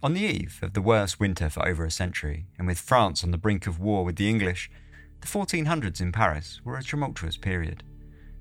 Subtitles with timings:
[0.00, 3.32] On the eve of the worst winter for over a century, and with France on
[3.32, 4.70] the brink of war with the English,
[5.20, 7.82] the 1400s in Paris were a tumultuous period,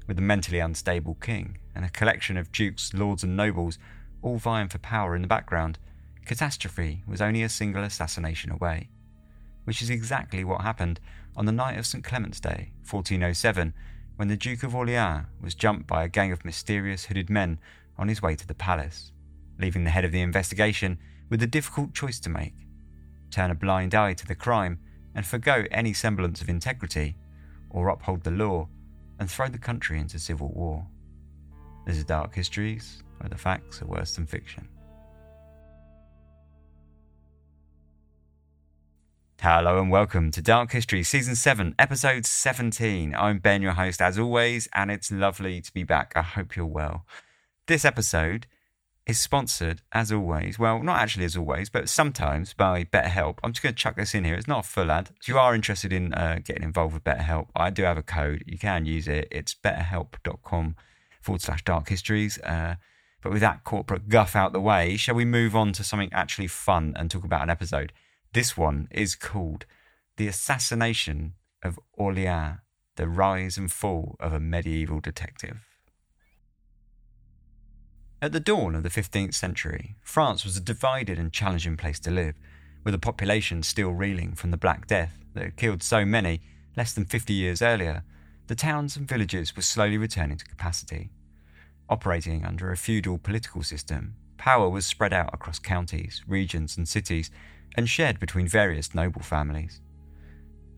[0.05, 3.79] with a mentally unstable king and a collection of dukes, lords, and nobles
[4.21, 5.79] all vying for power in the background.
[6.28, 8.89] Catastrophe was only a single assassination away,
[9.63, 10.99] which is exactly what happened
[11.35, 12.03] on the night of St.
[12.03, 13.74] Clement's Day, 1407,
[14.15, 17.59] when the Duke of Orleans was jumped by a gang of mysterious hooded men
[17.98, 19.12] on his way to the palace,
[19.58, 20.99] leaving the head of the investigation
[21.30, 22.53] with a difficult choice to make
[23.29, 24.79] turn a blind eye to the crime
[25.13, 27.17] and forego any semblance of integrity,
[27.69, 28.67] or uphold the law
[29.19, 30.85] and throw the country into civil war.
[31.85, 34.69] This is Dark Histories, where the facts are worse than fiction.
[39.41, 43.16] Hello and welcome to Dark History Season 7, Episode 17.
[43.16, 46.13] I'm Ben, your host, as always, and it's lovely to be back.
[46.16, 47.05] I hope you're well.
[47.67, 48.47] This episode
[49.07, 53.38] is sponsored, as always, well, not actually as always, but sometimes by BetterHelp.
[53.41, 54.35] I'm just going to chuck this in here.
[54.35, 55.11] It's not a full ad.
[55.22, 58.44] If you are interested in uh, getting involved with BetterHelp, I do have a code.
[58.45, 59.30] You can use it.
[59.31, 60.75] It's betterhelp.com
[61.22, 62.38] forward slash dark histories.
[62.39, 62.75] Uh,
[63.22, 66.47] but with that corporate guff out the way, shall we move on to something actually
[66.47, 67.94] fun and talk about an episode?
[68.33, 69.66] This one is called
[70.17, 72.58] The Assassination of Orleans
[72.97, 75.66] The Rise and Fall of a Medieval Detective.
[78.19, 82.09] At the dawn of the 15th century, France was a divided and challenging place to
[82.09, 82.33] live,
[82.83, 86.41] with a population still reeling from the Black Death that had killed so many
[86.75, 88.03] less than 50 years earlier.
[88.47, 91.11] The towns and villages were slowly returning to capacity.
[91.89, 97.29] Operating under a feudal political system, power was spread out across counties, regions, and cities,
[97.75, 99.79] and shared between various noble families.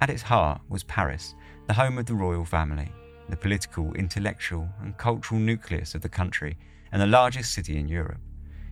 [0.02, 1.36] At its heart was Paris,
[1.68, 2.92] the home of the royal family,
[3.30, 6.58] the political, intellectual, and cultural nucleus of the country
[6.92, 8.20] and the largest city in Europe,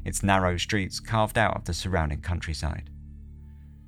[0.04, 2.90] its narrow streets carved out of the surrounding countryside.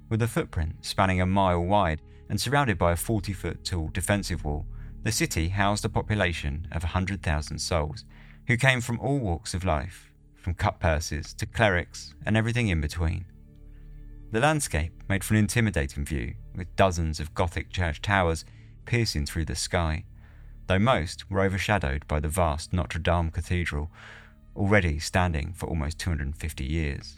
[0.10, 4.44] With a footprint spanning a mile wide and surrounded by a 40 foot tall defensive
[4.44, 4.66] wall,
[5.04, 8.06] the city housed a population of 100,000 souls
[8.48, 12.82] who came from all walks of life, from cut purses to clerics and everything in
[12.82, 13.26] between.
[14.32, 18.46] The landscape made for an intimidating view, with dozens of Gothic church towers
[18.86, 20.04] piercing through the sky,
[20.70, 23.90] though most were overshadowed by the vast Notre Dame Cathedral,
[24.56, 27.16] already standing for almost 250 years.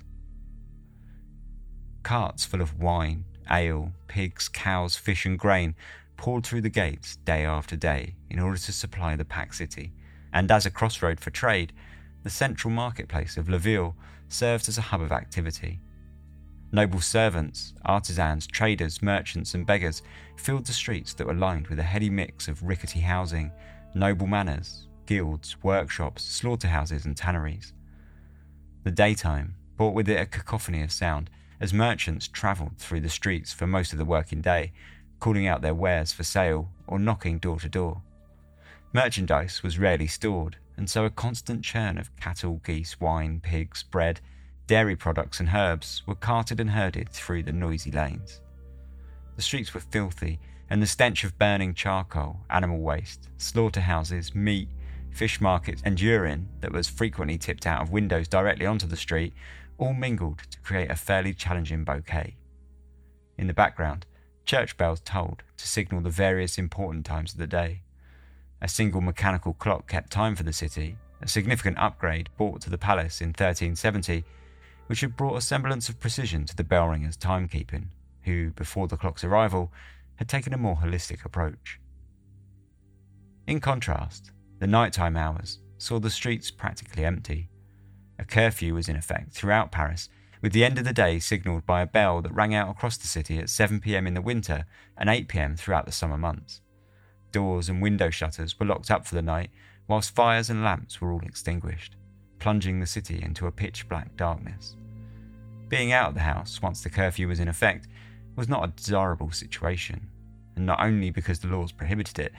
[2.01, 5.75] Carts full of wine, ale, pigs, cows, fish, and grain
[6.15, 9.91] poured through the gates day after day in order to supply the packed city,
[10.31, 11.73] and as a crossroad for trade,
[12.23, 13.97] the central marketplace of La Ville
[14.29, 15.81] served as a hub of activity.
[16.73, 20.01] Noble servants, artisans, traders, merchants, and beggars
[20.37, 23.51] filled the streets that were lined with a heady mix of rickety housing,
[23.93, 27.73] noble manors, guilds, workshops, slaughterhouses, and tanneries.
[28.83, 33.51] The daytime brought with it a cacophony of sound as merchants travelled through the streets
[33.51, 34.71] for most of the working day,
[35.19, 38.01] calling out their wares for sale or knocking door to door.
[38.93, 44.21] Merchandise was rarely stored, and so a constant churn of cattle, geese, wine, pigs, bread,
[44.71, 48.39] Dairy products and herbs were carted and herded through the noisy lanes.
[49.35, 50.39] The streets were filthy,
[50.69, 54.69] and the stench of burning charcoal, animal waste, slaughterhouses, meat,
[55.09, 59.33] fish markets, and urine that was frequently tipped out of windows directly onto the street
[59.77, 62.37] all mingled to create a fairly challenging bouquet.
[63.37, 64.05] In the background,
[64.45, 67.81] church bells tolled to signal the various important times of the day.
[68.61, 72.77] A single mechanical clock kept time for the city, a significant upgrade brought to the
[72.77, 74.23] palace in 1370
[74.91, 77.85] which had brought a semblance of precision to the bell ringer's timekeeping,
[78.23, 79.71] who, before the clock's arrival,
[80.15, 81.79] had taken a more holistic approach.
[83.47, 87.47] In contrast, the nighttime hours saw the streets practically empty.
[88.19, 90.09] A curfew was in effect throughout Paris,
[90.41, 93.07] with the end of the day signalled by a bell that rang out across the
[93.07, 94.65] city at 7 pm in the winter
[94.97, 96.59] and 8 pm throughout the summer months.
[97.31, 99.51] Doors and window shutters were locked up for the night,
[99.87, 101.95] whilst fires and lamps were all extinguished,
[102.39, 104.75] plunging the city into a pitch black darkness.
[105.71, 107.87] Being out of the house once the curfew was in effect
[108.35, 110.09] was not a desirable situation,
[110.57, 112.33] and not only because the laws prohibited it,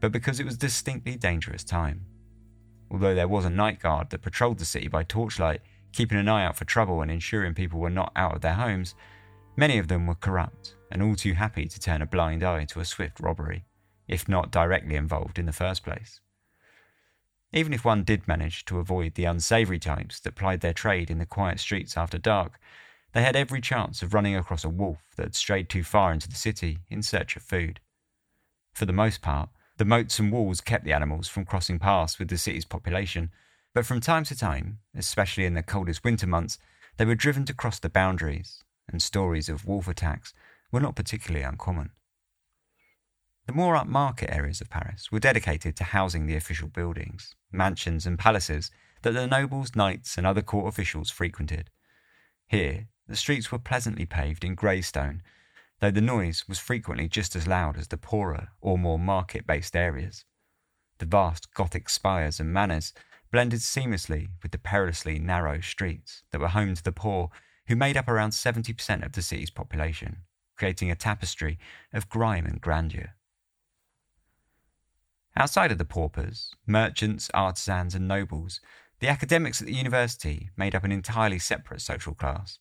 [0.00, 2.04] but because it was a distinctly dangerous time.
[2.90, 5.60] Although there was a night guard that patrolled the city by torchlight,
[5.92, 8.96] keeping an eye out for trouble and ensuring people were not out of their homes,
[9.56, 12.80] many of them were corrupt and all too happy to turn a blind eye to
[12.80, 13.64] a swift robbery,
[14.08, 16.20] if not directly involved in the first place.
[17.52, 21.18] Even if one did manage to avoid the unsavoury types that plied their trade in
[21.18, 22.58] the quiet streets after dark,
[23.12, 26.28] they had every chance of running across a wolf that had strayed too far into
[26.28, 27.80] the city in search of food.
[28.72, 32.28] For the most part, the moats and walls kept the animals from crossing paths with
[32.28, 33.30] the city's population,
[33.74, 36.58] but from time to time, especially in the coldest winter months,
[36.96, 40.32] they were driven to cross the boundaries, and stories of wolf attacks
[40.70, 41.90] were not particularly uncommon.
[43.46, 48.18] The more upmarket areas of Paris were dedicated to housing the official buildings, mansions, and
[48.18, 48.70] palaces
[49.02, 51.68] that the nobles, knights, and other court officials frequented.
[52.46, 55.22] Here, the streets were pleasantly paved in grey stone,
[55.80, 59.74] though the noise was frequently just as loud as the poorer or more market based
[59.74, 60.24] areas.
[60.98, 62.92] The vast Gothic spires and manors
[63.32, 67.30] blended seamlessly with the perilously narrow streets that were home to the poor,
[67.66, 70.18] who made up around 70% of the city's population,
[70.56, 71.58] creating a tapestry
[71.92, 73.14] of grime and grandeur.
[75.34, 78.60] Outside of the paupers, merchants, artisans, and nobles,
[79.00, 82.58] the academics at the university made up an entirely separate social class.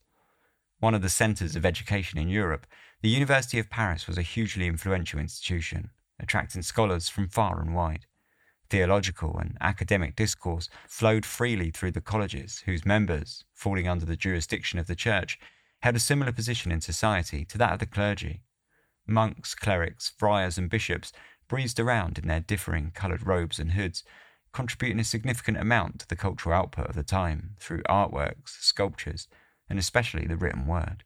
[0.79, 2.65] One of the centres of education in Europe,
[3.01, 5.89] the University of Paris was a hugely influential institution,
[6.19, 8.05] attracting scholars from far and wide.
[8.69, 14.79] Theological and academic discourse flowed freely through the colleges, whose members, falling under the jurisdiction
[14.79, 15.37] of the Church,
[15.81, 18.43] held a similar position in society to that of the clergy.
[19.05, 21.11] Monks, clerics, friars, and bishops
[21.51, 24.05] breezed around in their differing coloured robes and hoods,
[24.53, 29.27] contributing a significant amount to the cultural output of the time through artworks, sculptures,
[29.69, 31.03] and especially the written word.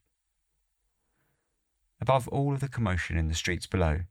[1.99, 4.01] Above all of the commotion in the streets below,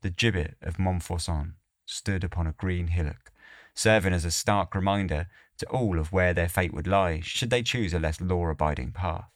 [0.00, 1.54] the gibbet of Montfaucon
[1.86, 3.30] stood upon a green hillock,
[3.72, 7.62] serving as a stark reminder to all of where their fate would lie should they
[7.62, 9.30] choose a less law abiding path.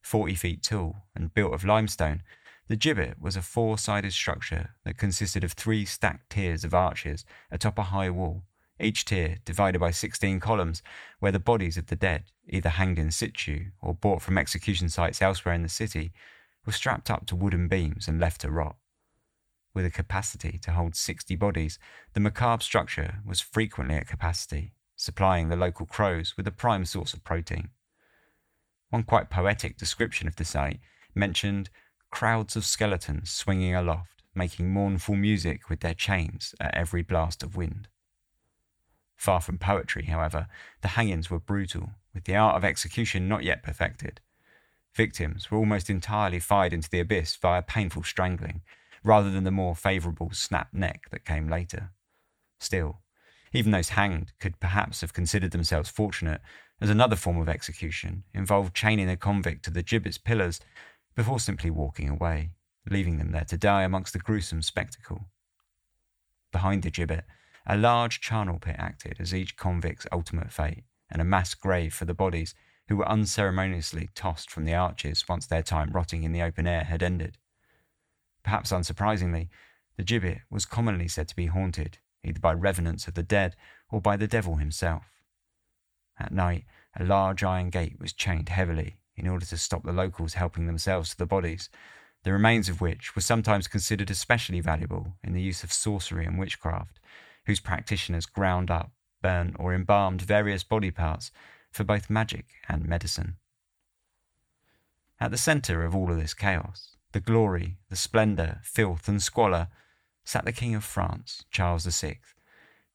[0.00, 2.22] Forty feet tall and built of limestone,
[2.68, 7.24] the gibbet was a four sided structure that consisted of three stacked tiers of arches
[7.50, 8.44] atop a high wall,
[8.80, 10.82] each tier divided by 16 columns
[11.20, 15.20] where the bodies of the dead, either hanged in situ or brought from execution sites
[15.20, 16.12] elsewhere in the city,
[16.64, 18.76] were strapped up to wooden beams and left to rot.
[19.74, 21.78] With a capacity to hold 60 bodies,
[22.14, 27.12] the macabre structure was frequently at capacity, supplying the local crows with a prime source
[27.12, 27.68] of protein.
[28.90, 30.78] One quite poetic description of the site
[31.14, 31.70] mentioned
[32.14, 37.56] crowds of skeletons swinging aloft, making mournful music with their chains at every blast of
[37.56, 37.88] wind.
[39.16, 40.46] Far from poetry, however,
[40.80, 44.20] the hangings were brutal, with the art of execution not yet perfected.
[44.94, 48.62] Victims were almost entirely fired into the abyss via painful strangling,
[49.02, 51.90] rather than the more favourable snap neck that came later.
[52.60, 53.00] Still,
[53.52, 56.40] even those hanged could perhaps have considered themselves fortunate,
[56.80, 60.60] as another form of execution involved chaining a convict to the gibbet's pillars
[61.14, 62.50] before simply walking away,
[62.90, 65.26] leaving them there to die amongst the gruesome spectacle.
[66.52, 67.24] Behind the gibbet,
[67.66, 72.04] a large charnel pit acted as each convict's ultimate fate, and a mass grave for
[72.04, 72.54] the bodies
[72.88, 76.84] who were unceremoniously tossed from the arches once their time rotting in the open air
[76.84, 77.38] had ended.
[78.42, 79.48] Perhaps unsurprisingly,
[79.96, 83.54] the gibbet was commonly said to be haunted either by revenants of the dead
[83.90, 85.04] or by the devil himself.
[86.18, 86.64] At night,
[86.98, 91.10] a large iron gate was chained heavily in order to stop the locals helping themselves
[91.10, 91.68] to the bodies,
[92.24, 96.38] the remains of which were sometimes considered especially valuable in the use of sorcery and
[96.38, 96.98] witchcraft,
[97.46, 101.30] whose practitioners ground up, burnt, or embalmed various body parts
[101.70, 103.36] for both magic and medicine.
[105.20, 109.68] At the centre of all of this chaos, the glory, the splendour, filth, and squalor,
[110.24, 112.18] sat the King of France, Charles VI,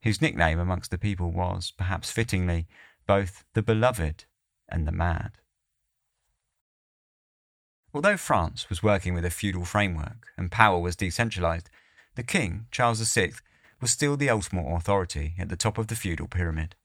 [0.03, 2.67] whose nickname amongst the people was, perhaps fittingly,
[3.05, 4.25] both the beloved
[4.67, 5.31] and the mad.
[7.91, 11.67] Although France was working with a feudal framework and power was decentralised,
[12.15, 13.31] the king, Charles VI,
[13.81, 16.75] was still the ultimate authority at the top of the feudal pyramid.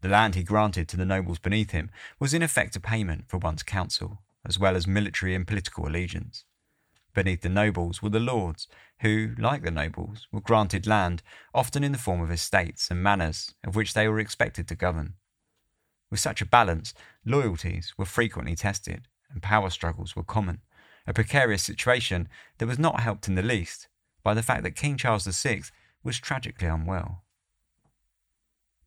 [0.00, 3.36] The land he granted to the nobles beneath him was in effect a payment for
[3.36, 6.44] one's council, as well as military and political allegiance.
[7.12, 8.68] Beneath the nobles were the lords,
[9.00, 13.54] who, like the nobles, were granted land, often in the form of estates and manors,
[13.64, 15.14] of which they were expected to govern.
[16.10, 20.60] With such a balance, loyalties were frequently tested, and power struggles were common,
[21.06, 23.88] a precarious situation that was not helped in the least
[24.22, 25.62] by the fact that King Charles VI
[26.02, 27.22] was tragically unwell.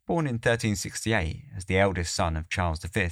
[0.06, 3.10] Born in 1368 as the eldest son of Charles V,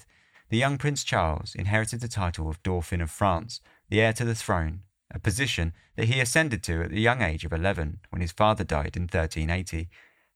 [0.50, 4.36] the young Prince Charles inherited the title of Dauphin of France, the heir to the
[4.36, 4.82] throne,
[5.12, 8.64] a position that he ascended to at the young age of 11 when his father
[8.64, 9.90] died in 1380,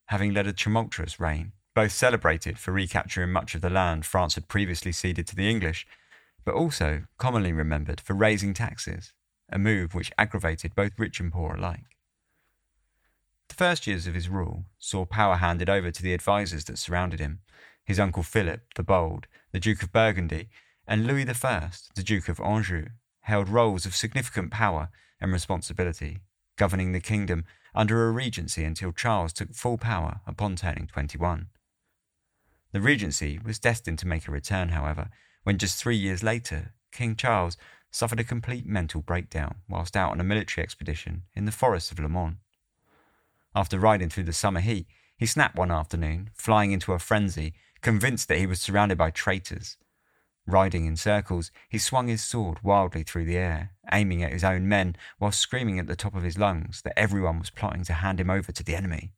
[0.07, 4.47] having led a tumultuous reign, both celebrated for recapturing much of the land France had
[4.47, 5.87] previously ceded to the English
[6.45, 9.13] but also commonly remembered for raising taxes,
[9.49, 11.97] a move which aggravated both rich and poor alike.
[13.49, 17.19] The first years of his rule saw power handed over to the advisers that surrounded
[17.19, 17.39] him
[17.85, 20.49] his uncle Philip the Bold, the Duke of Burgundy,
[20.87, 22.87] and Louis I, the Duke of Anjou,
[23.21, 26.21] held roles of significant power and responsibility,
[26.55, 27.45] governing the kingdom
[27.75, 31.47] under a regency until Charles took full power upon turning 21.
[32.71, 35.09] The regency was destined to make a return, however,
[35.43, 37.57] when just three years later, King Charles
[37.91, 41.99] suffered a complete mental breakdown whilst out on a military expedition in the forests of
[41.99, 42.35] Le Mans.
[43.55, 48.27] After riding through the summer heat, he snapped one afternoon, flying into a frenzy, convinced
[48.27, 49.77] that he was surrounded by traitors.
[50.45, 54.67] Riding in circles, he swung his sword wildly through the air, aiming at his own
[54.67, 58.19] men while screaming at the top of his lungs that everyone was plotting to hand
[58.19, 59.13] him over to the enemy.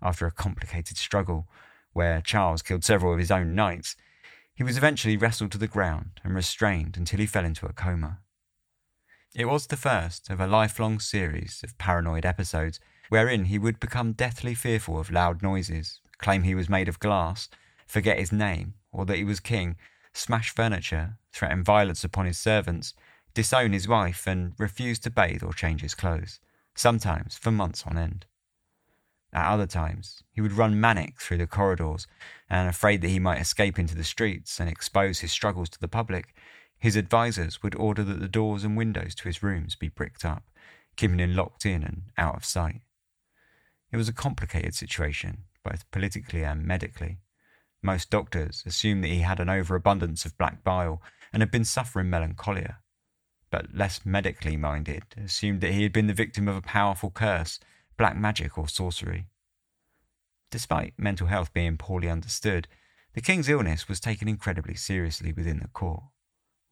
[0.00, 1.48] After a complicated struggle,
[1.92, 3.96] where Charles killed several of his own knights,
[4.56, 8.18] he was eventually wrestled to the ground and restrained until he fell into a coma.
[9.34, 14.14] It was the first of a lifelong series of paranoid episodes wherein he would become
[14.14, 17.50] deathly fearful of loud noises, claim he was made of glass,
[17.86, 19.76] forget his name or that he was king,
[20.14, 22.94] smash furniture, threaten violence upon his servants,
[23.34, 26.40] disown his wife, and refuse to bathe or change his clothes,
[26.74, 28.24] sometimes for months on end.
[29.36, 32.06] At other times, he would run manic through the corridors,
[32.48, 35.88] and afraid that he might escape into the streets and expose his struggles to the
[35.88, 36.34] public,
[36.78, 40.44] his advisers would order that the doors and windows to his rooms be bricked up,
[40.96, 42.80] keeping him locked in and out of sight.
[43.92, 47.18] It was a complicated situation, both politically and medically.
[47.82, 52.08] Most doctors assumed that he had an overabundance of black bile and had been suffering
[52.08, 52.78] melancholia,
[53.50, 57.60] but less medically minded assumed that he had been the victim of a powerful curse,
[57.96, 59.28] black magic, or sorcery.
[60.50, 62.68] Despite mental health being poorly understood,
[63.14, 66.02] the king's illness was taken incredibly seriously within the court.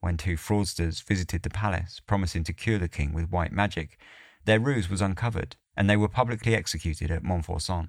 [0.01, 3.99] When two fraudsters visited the palace promising to cure the king with white magic,
[4.45, 7.89] their ruse was uncovered and they were publicly executed at Montfaucon.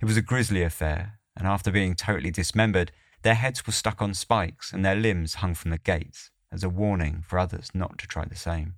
[0.00, 4.12] It was a grisly affair, and after being totally dismembered, their heads were stuck on
[4.12, 8.06] spikes and their limbs hung from the gates as a warning for others not to
[8.06, 8.74] try the same.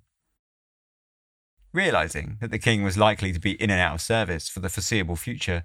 [1.77, 4.67] Realizing that the king was likely to be in and out of service for the
[4.67, 5.63] foreseeable future,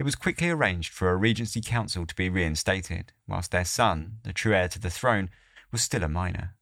[0.00, 4.32] it was quickly arranged for a regency council to be reinstated, whilst their son, the
[4.32, 5.30] true heir to the throne,
[5.70, 6.56] was still a minor.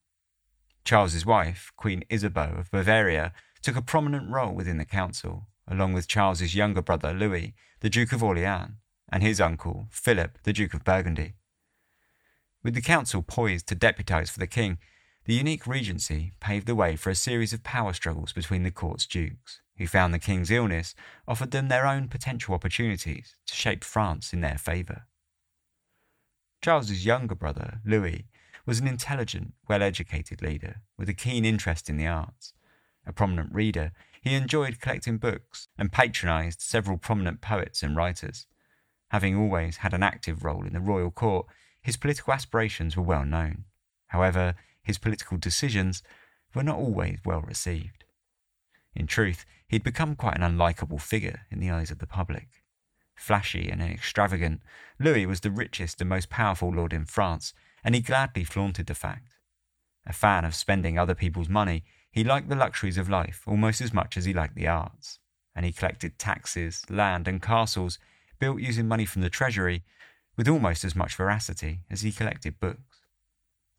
[0.85, 3.33] Charles's wife, Queen Isabeau of Bavaria,
[3.63, 8.13] took a prominent role within the council, along with Charles's younger brother Louis, the Duke
[8.13, 8.73] of Orleans,
[9.11, 11.33] and his uncle Philip, the Duke of Burgundy.
[12.63, 14.77] With the council poised to deputise for the king,
[15.25, 19.07] the unique regency paved the way for a series of power struggles between the court's
[19.07, 20.95] dukes, who found the king's illness
[21.29, 25.07] offered them their own potential opportunities to shape France in their favour.
[26.61, 28.27] Charles's younger brother, Louis,
[28.67, 32.53] was an intelligent, well educated leader with a keen interest in the arts.
[33.07, 38.47] A prominent reader, he enjoyed collecting books and patronised several prominent poets and writers.
[39.09, 41.47] Having always had an active role in the royal court,
[41.81, 43.65] his political aspirations were well known.
[44.07, 46.03] However, his political decisions
[46.55, 48.05] were not always well received.
[48.95, 52.49] In truth, he had become quite an unlikable figure in the eyes of the public.
[53.17, 54.61] Flashy and extravagant,
[54.99, 58.95] Louis was the richest and most powerful lord in France, and he gladly flaunted the
[58.95, 59.35] fact.
[60.07, 63.93] A fan of spending other people's money, he liked the luxuries of life almost as
[63.93, 65.21] much as he liked the arts,
[65.55, 67.99] and he collected taxes, land, and castles
[68.39, 69.85] built using money from the treasury
[70.37, 72.92] with almost as much veracity as he collected books.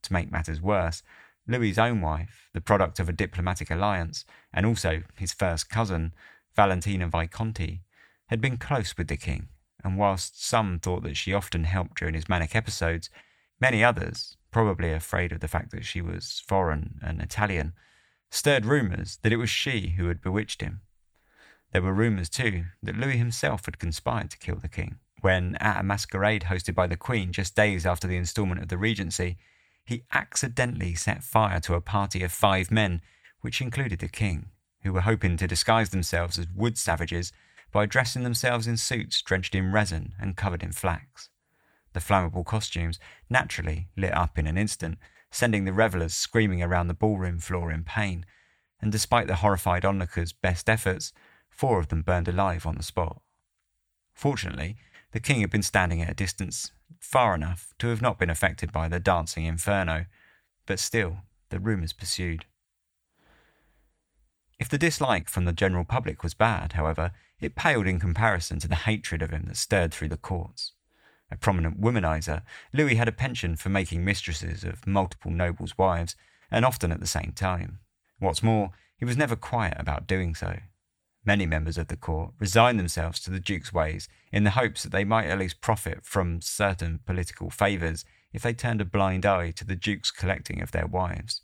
[0.04, 1.02] To make matters worse,
[1.48, 6.14] Louis's own wife, the product of a diplomatic alliance, and also his first cousin,
[6.56, 7.82] Valentina Visconti,
[8.28, 9.50] had been close with the king,
[9.84, 13.10] and whilst some thought that she often helped during his manic episodes,
[13.60, 17.74] many others, probably afraid of the fact that she was foreign and Italian,
[18.30, 20.82] stirred rumours that it was she who had bewitched him.
[21.72, 25.80] There were rumours, too, that Louis himself had conspired to kill the king, when, at
[25.80, 29.38] a masquerade hosted by the Queen just days after the instalment of the Regency,
[29.86, 33.02] he accidentally set fire to a party of five men,
[33.42, 34.48] which included the king,
[34.84, 37.32] who were hoping to disguise themselves as wood savages
[37.72, 41.30] by dressing themselves in suits drenched in resin and covered in flax.
[41.94, 43.00] The flammable costumes
[43.30, 44.98] naturally lit up in an instant,
[45.32, 48.26] sending the revellers screaming around the ballroom floor in pain,
[48.82, 51.14] and despite the horrified onlookers' best efforts,
[51.50, 53.22] four of them burned alive on the spot.
[54.14, 54.78] Fortunately,
[55.14, 58.72] the king had been standing at a distance far enough to have not been affected
[58.72, 60.06] by the dancing inferno,
[60.66, 61.18] but still,
[61.50, 62.46] the rumours pursued.
[64.60, 68.68] If the dislike from the general public was bad, however, it paled in comparison to
[68.68, 70.74] the hatred of him that stirred through the courts
[71.34, 76.16] a prominent womanizer, Louis had a penchant for making mistresses of multiple nobles' wives,
[76.52, 77.80] and often at the same time.
[78.20, 80.60] What's more, he was never quiet about doing so.
[81.26, 84.92] Many members of the court resigned themselves to the Duke's ways in the hopes that
[84.92, 88.04] they might at least profit from certain political favours
[88.34, 91.42] if they turned a blind eye to the Duke's collecting of their wives,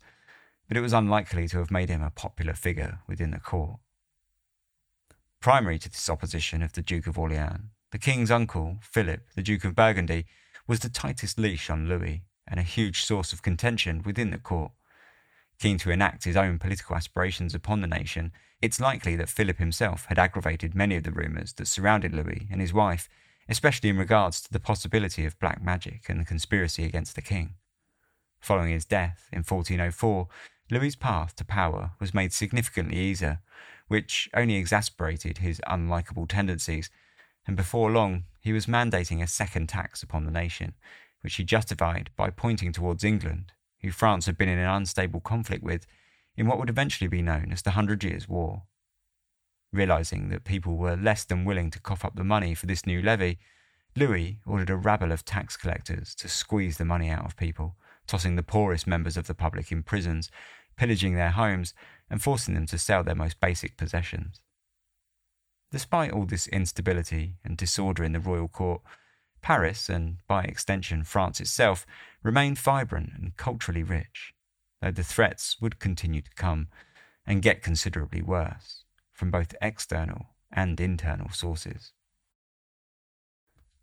[0.68, 3.78] but it was unlikely to have made him a popular figure within the court.
[5.40, 9.64] Primary to this opposition of the Duke of Orleans the king's uncle, Philip, the Duke
[9.64, 10.26] of Burgundy,
[10.68, 14.70] was the tightest leash on Louis, and a huge source of contention within the court.
[15.58, 18.30] Keen to enact his own political aspirations upon the nation,
[18.62, 22.60] it's likely that Philip himself had aggravated many of the rumours that surrounded Louis and
[22.60, 23.08] his wife,
[23.48, 27.54] especially in regards to the possibility of black magic and the conspiracy against the king.
[28.40, 30.28] Following his death in 1404,
[30.70, 33.40] Louis's path to power was made significantly easier,
[33.88, 36.90] which only exasperated his unlikable tendencies,
[37.46, 40.74] and before long he was mandating a second tax upon the nation,
[41.22, 45.64] which he justified by pointing towards England, who France had been in an unstable conflict
[45.64, 45.86] with
[46.36, 48.62] in what would eventually be known as the Hundred Years' War.
[49.72, 53.02] Realizing that people were less than willing to cough up the money for this new
[53.02, 53.38] levy,
[53.96, 58.36] Louis ordered a rabble of tax collectors to squeeze the money out of people, tossing
[58.36, 60.30] the poorest members of the public in prisons,
[60.76, 61.74] pillaging their homes,
[62.08, 64.40] and forcing them to sell their most basic possessions.
[65.70, 68.82] Despite all this instability and disorder in the royal court,
[69.42, 71.86] Paris, and by extension France itself,
[72.22, 74.34] remained vibrant and culturally rich,
[74.80, 76.68] though the threats would continue to come
[77.26, 81.92] and get considerably worse from both external and internal sources.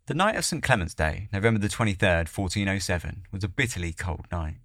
[0.06, 0.62] The night of St.
[0.62, 4.56] Clement's Day, November the 23rd, 1407, was a bitterly cold night.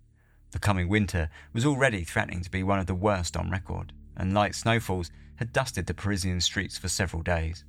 [0.51, 4.33] The coming winter was already threatening to be one of the worst on record, and
[4.33, 7.65] light snowfalls had dusted the Parisian streets for several days.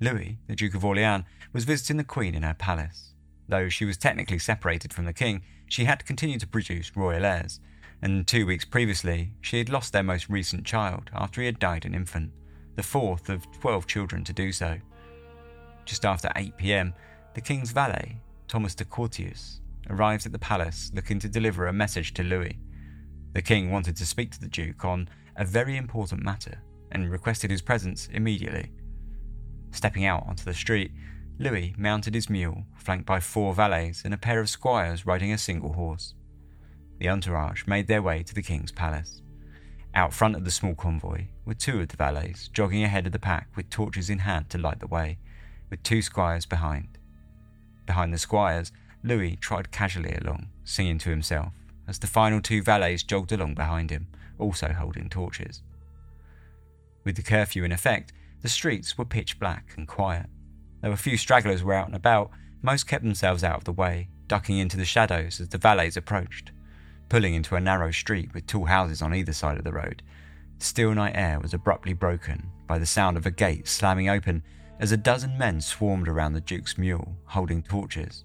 [0.00, 3.14] Louis, the Duke of Orleans, was visiting the Queen in her palace.
[3.48, 7.60] Though she was technically separated from the King, she had continued to produce royal heirs,
[8.02, 11.84] and two weeks previously she had lost their most recent child after he had died
[11.84, 12.32] an infant,
[12.76, 14.78] the fourth of twelve children to do so.
[15.84, 16.94] Just after 8 pm,
[17.34, 22.14] the king's valet, Thomas de Courteheuse, arrived at the palace looking to deliver a message
[22.14, 22.58] to Louis.
[23.32, 26.62] The king wanted to speak to the duke on a very important matter
[26.92, 28.70] and requested his presence immediately.
[29.70, 30.92] Stepping out onto the street,
[31.38, 35.38] Louis mounted his mule, flanked by four valets and a pair of squires riding a
[35.38, 36.14] single horse.
[36.98, 39.22] The entourage made their way to the king's palace.
[39.94, 43.18] Out front of the small convoy were two of the valets jogging ahead of the
[43.18, 45.18] pack with torches in hand to light the way
[45.70, 46.98] with two squires behind.
[47.86, 48.72] Behind the squires,
[49.02, 51.52] Louis trotted casually along, singing to himself,
[51.86, 55.62] as the final two valets jogged along behind him, also holding torches.
[57.04, 60.26] With the curfew in effect, the streets were pitch black and quiet.
[60.82, 62.30] Though a few stragglers were out and about,
[62.62, 66.52] most kept themselves out of the way, ducking into the shadows as the valets approached.
[67.08, 70.02] Pulling into a narrow street with tall houses on either side of the road,
[70.58, 74.42] the still night air was abruptly broken by the sound of a gate slamming open
[74.78, 78.24] as a dozen men swarmed around the Duke's mule, holding torches.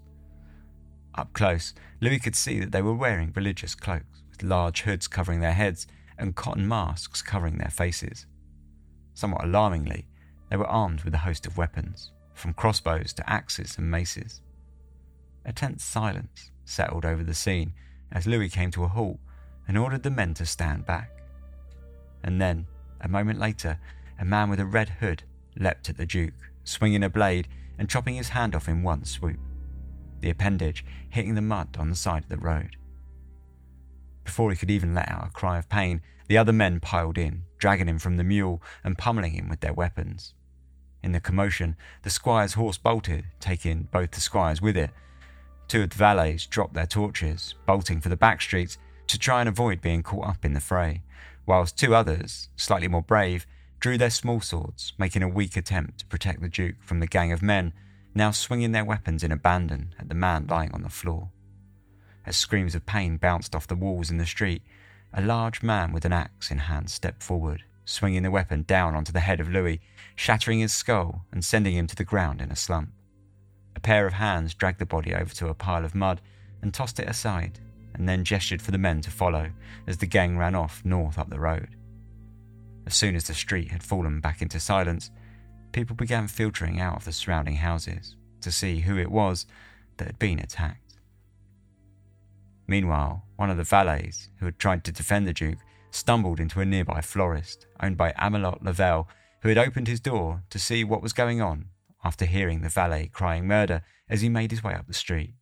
[1.14, 5.40] Up close, Louis could see that they were wearing religious cloaks, with large hoods covering
[5.40, 5.86] their heads
[6.18, 8.26] and cotton masks covering their faces.
[9.14, 10.08] Somewhat alarmingly,
[10.50, 14.42] they were armed with a host of weapons, from crossbows to axes and maces.
[15.44, 17.72] A tense silence settled over the scene
[18.14, 19.18] as Louis came to a halt
[19.68, 21.10] and ordered the men to stand back.
[22.22, 22.66] And then,
[23.00, 23.78] a moment later,
[24.18, 25.24] a man with a red hood
[25.56, 26.32] leapt at the Duke,
[26.64, 27.48] swinging a blade
[27.78, 29.40] and chopping his hand off in one swoop,
[30.20, 32.76] the appendage hitting the mud on the side of the road.
[34.24, 37.42] Before he could even let out a cry of pain, the other men piled in,
[37.58, 40.34] dragging him from the mule and pummeling him with their weapons.
[41.02, 44.90] In the commotion, the squire's horse bolted, taking both the squires with it.
[45.68, 49.48] Two of the valets dropped their torches, bolting for the back streets to try and
[49.48, 51.02] avoid being caught up in the fray,
[51.46, 53.46] whilst two others, slightly more brave,
[53.80, 57.32] drew their small swords, making a weak attempt to protect the Duke from the gang
[57.32, 57.72] of men,
[58.14, 61.30] now swinging their weapons in abandon at the man lying on the floor.
[62.24, 64.62] As screams of pain bounced off the walls in the street,
[65.12, 69.12] a large man with an axe in hand stepped forward, swinging the weapon down onto
[69.12, 69.80] the head of Louis,
[70.16, 72.90] shattering his skull and sending him to the ground in a slump.
[73.76, 76.20] A pair of hands dragged the body over to a pile of mud
[76.62, 77.58] and tossed it aside,
[77.94, 79.50] and then gestured for the men to follow
[79.86, 81.76] as the gang ran off north up the road.
[82.86, 85.10] As soon as the street had fallen back into silence,
[85.72, 89.46] people began filtering out of the surrounding houses to see who it was
[89.96, 90.98] that had been attacked.
[92.66, 95.58] Meanwhile, one of the valets who had tried to defend the Duke
[95.90, 99.08] stumbled into a nearby florist owned by Amelot Lavelle,
[99.42, 101.66] who had opened his door to see what was going on
[102.04, 105.34] after hearing the valet crying murder as he made his way up the street.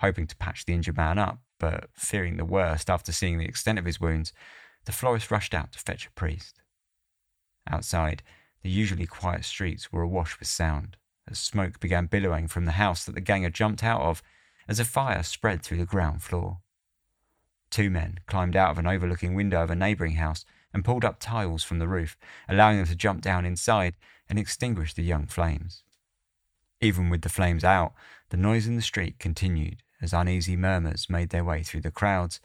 [0.00, 3.78] Hoping to patch the injured man up, but fearing the worst after seeing the extent
[3.78, 4.32] of his wounds,
[4.84, 6.60] the florist rushed out to fetch a priest.
[7.70, 8.22] Outside,
[8.62, 10.96] the usually quiet streets were awash with sound,
[11.30, 14.22] as smoke began billowing from the house that the gang had jumped out of
[14.66, 16.58] as a fire spread through the ground floor.
[17.70, 21.18] Two men climbed out of an overlooking window of a neighbouring house and pulled up
[21.20, 22.16] tiles from the roof,
[22.48, 23.94] allowing them to jump down inside
[24.28, 25.82] and extinguished the young flames.
[26.80, 27.92] Even with the flames out,
[28.30, 32.40] the noise in the street continued as uneasy murmurs made their way through the crowds,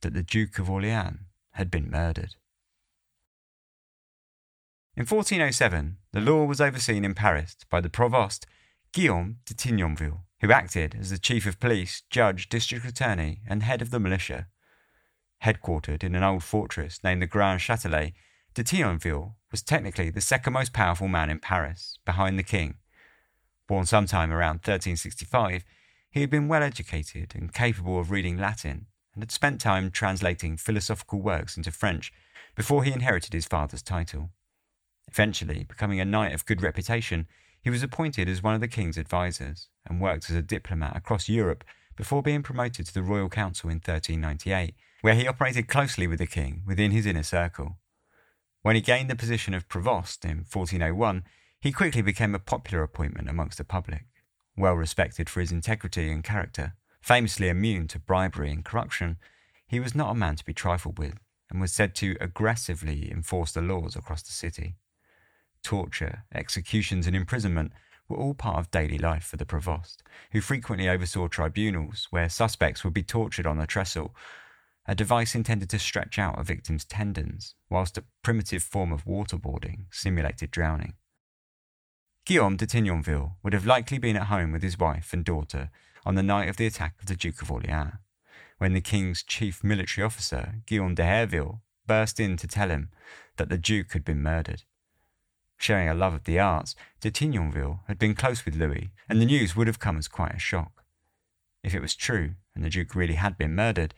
[0.00, 1.20] that the Duke of Orleans
[1.52, 2.36] had been murdered.
[4.96, 8.46] In 1407, the law was overseen in Paris by the provost
[8.92, 13.82] Guillaume de Tignonville, who acted as the chief of police, judge, district attorney, and head
[13.82, 14.46] of the militia.
[15.44, 18.14] Headquartered in an old fortress named the Grand Châtelet,
[18.54, 22.74] de Tignonville was technically the second most powerful man in Paris, behind the king.
[23.66, 25.64] Born sometime around 1365,
[26.10, 30.56] he had been well educated and capable of reading Latin, and had spent time translating
[30.56, 32.12] philosophical works into French
[32.54, 34.30] before he inherited his father's title.
[35.10, 37.26] Eventually, becoming a knight of good reputation,
[37.62, 41.28] he was appointed as one of the king's advisers and worked as a diplomat across
[41.28, 41.64] Europe
[41.96, 46.26] before being promoted to the Royal Council in 1398, where he operated closely with the
[46.26, 47.76] king within his inner circle.
[48.62, 51.24] When he gained the position of provost in 1401,
[51.60, 54.06] he quickly became a popular appointment amongst the public,
[54.56, 56.74] well respected for his integrity and character.
[57.00, 59.16] Famously immune to bribery and corruption,
[59.66, 61.14] he was not a man to be trifled with
[61.50, 64.76] and was said to aggressively enforce the laws across the city.
[65.62, 67.72] Torture, executions, and imprisonment
[68.08, 72.84] were all part of daily life for the provost, who frequently oversaw tribunals where suspects
[72.84, 74.14] would be tortured on a trestle,
[74.88, 79.84] a device intended to stretch out a victim's tendons, whilst a primitive form of waterboarding
[79.90, 80.94] simulated drowning.
[82.24, 85.70] Guillaume de Tignonville would have likely been at home with his wife and daughter
[86.06, 87.92] on the night of the attack of the Duke of Orleans,
[88.56, 92.88] when the king's chief military officer, Guillaume de Herville, burst in to tell him
[93.36, 94.62] that the Duke had been murdered.
[95.58, 99.26] Sharing a love of the arts, de Tignonville had been close with Louis, and the
[99.26, 100.84] news would have come as quite a shock.
[101.62, 103.94] If it was true, and the Duke really had been murdered,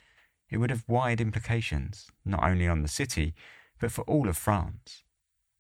[0.51, 3.35] it would have wide implications, not only on the city,
[3.79, 5.05] but for all of France.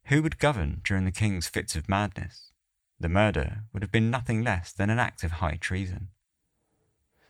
[0.07, 2.53] Who would govern during the king's fits of madness?
[2.99, 6.09] The murder would have been nothing less than an act of high treason.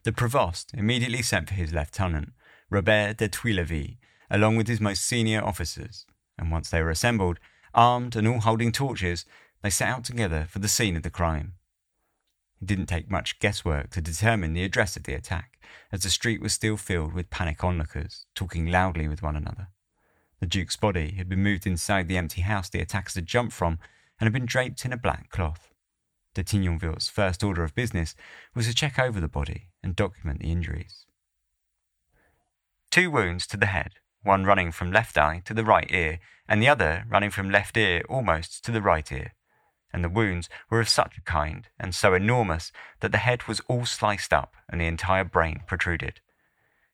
[0.03, 2.33] The provost immediately sent for his lieutenant,
[2.71, 3.97] Robert de Tuileville,
[4.31, 6.07] along with his most senior officers,
[6.39, 7.39] and once they were assembled,
[7.75, 9.27] armed and all holding torches,
[9.63, 11.55] they set out together for the scene of the crime.
[12.61, 15.60] It didn't take much guesswork to determine the address of the attack,
[15.93, 19.69] as the street was still filled with panic onlookers, talking loudly with one another.
[20.41, 23.79] The Duke's body had been moved inside the empty house the attackers had jumped from
[24.19, 25.71] and had been draped in a black cloth.
[26.35, 28.15] De Tignonville's first order of business
[28.55, 31.07] was to check over the body and document the injuries.
[32.91, 36.63] Two wounds to the head, one running from left eye to the right ear, and
[36.63, 39.35] the other running from left ear almost to the right ear.
[39.93, 43.61] And the wounds were of such a kind and so enormous that the head was
[43.69, 46.21] all sliced up and the entire brain protruded.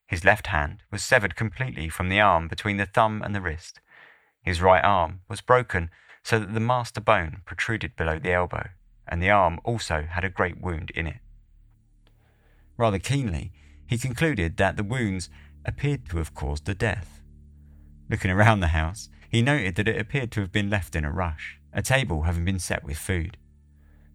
[0.07, 3.81] His left hand was severed completely from the arm between the thumb and the wrist.
[4.41, 5.91] His right arm was broken
[6.23, 8.69] so that the master bone protruded below the elbow,
[9.07, 11.19] and the arm also had a great wound in it.
[12.77, 13.53] Rather keenly,
[13.87, 15.29] he concluded that the wounds
[15.65, 17.21] appeared to have caused the death.
[18.09, 21.13] Looking around the house, he noted that it appeared to have been left in a
[21.13, 23.37] rush, a table having been set with food.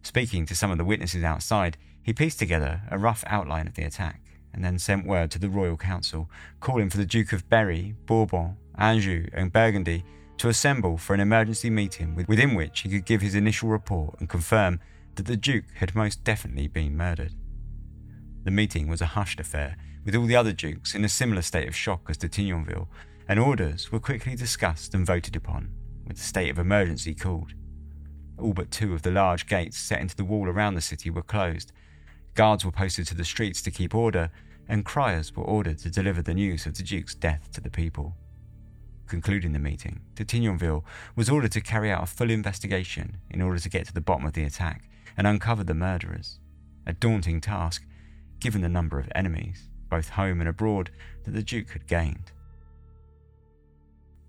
[0.01, 3.83] Speaking to some of the witnesses outside, he pieced together a rough outline of the
[3.83, 4.21] attack
[4.51, 8.57] and then sent word to the royal council, calling for the Duke of Berry, Bourbon,
[8.77, 10.03] Anjou, and Burgundy
[10.39, 14.27] to assemble for an emergency meeting within which he could give his initial report and
[14.27, 14.79] confirm
[15.15, 17.35] that the Duke had most definitely been murdered.
[18.43, 21.67] The meeting was a hushed affair, with all the other dukes in a similar state
[21.67, 22.87] of shock as de Tignonville,
[23.27, 25.69] and orders were quickly discussed and voted upon,
[26.07, 27.53] with the state of emergency called.
[28.37, 31.21] All but two of the large gates set into the wall around the city were
[31.21, 31.71] closed.
[32.33, 34.31] Guards were posted to the streets to keep order,
[34.67, 38.15] and criers were ordered to deliver the news of the Duke's death to the people.
[39.07, 40.85] Concluding the meeting, de Tignonville
[41.15, 44.25] was ordered to carry out a full investigation in order to get to the bottom
[44.25, 46.39] of the attack and uncover the murderers.
[46.87, 47.85] A daunting task,
[48.39, 50.91] given the number of enemies, both home and abroad,
[51.25, 52.31] that the Duke had gained.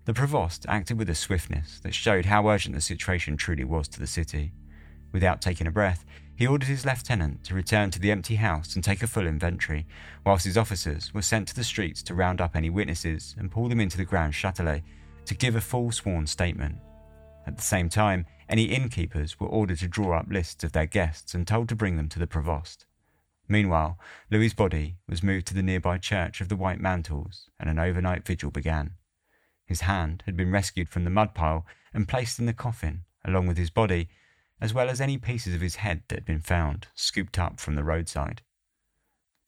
[0.05, 4.01] The Provost acted with a swiftness that showed how urgent the situation truly was to
[4.01, 4.51] the city.
[5.13, 6.03] Without taking a breath,
[6.35, 9.85] he ordered his lieutenant to return to the empty house and take a full inventory,
[10.25, 13.69] whilst his officers were sent to the streets to round up any witnesses and pull
[13.69, 14.83] them into the Grand Châtelet
[15.25, 16.79] to give a full sworn statement.
[17.47, 21.33] At the same time, any innkeepers were ordered to draw up lists of their guests
[21.33, 22.85] and told to bring them to the Provost.
[23.47, 23.97] Meanwhile,
[24.29, 28.25] Louis's body was moved to the nearby church of the White Mantles, and an overnight
[28.25, 28.95] vigil began.
[29.65, 33.47] His hand had been rescued from the mud pile and placed in the coffin, along
[33.47, 34.09] with his body,
[34.59, 37.75] as well as any pieces of his head that had been found, scooped up from
[37.75, 38.41] the roadside.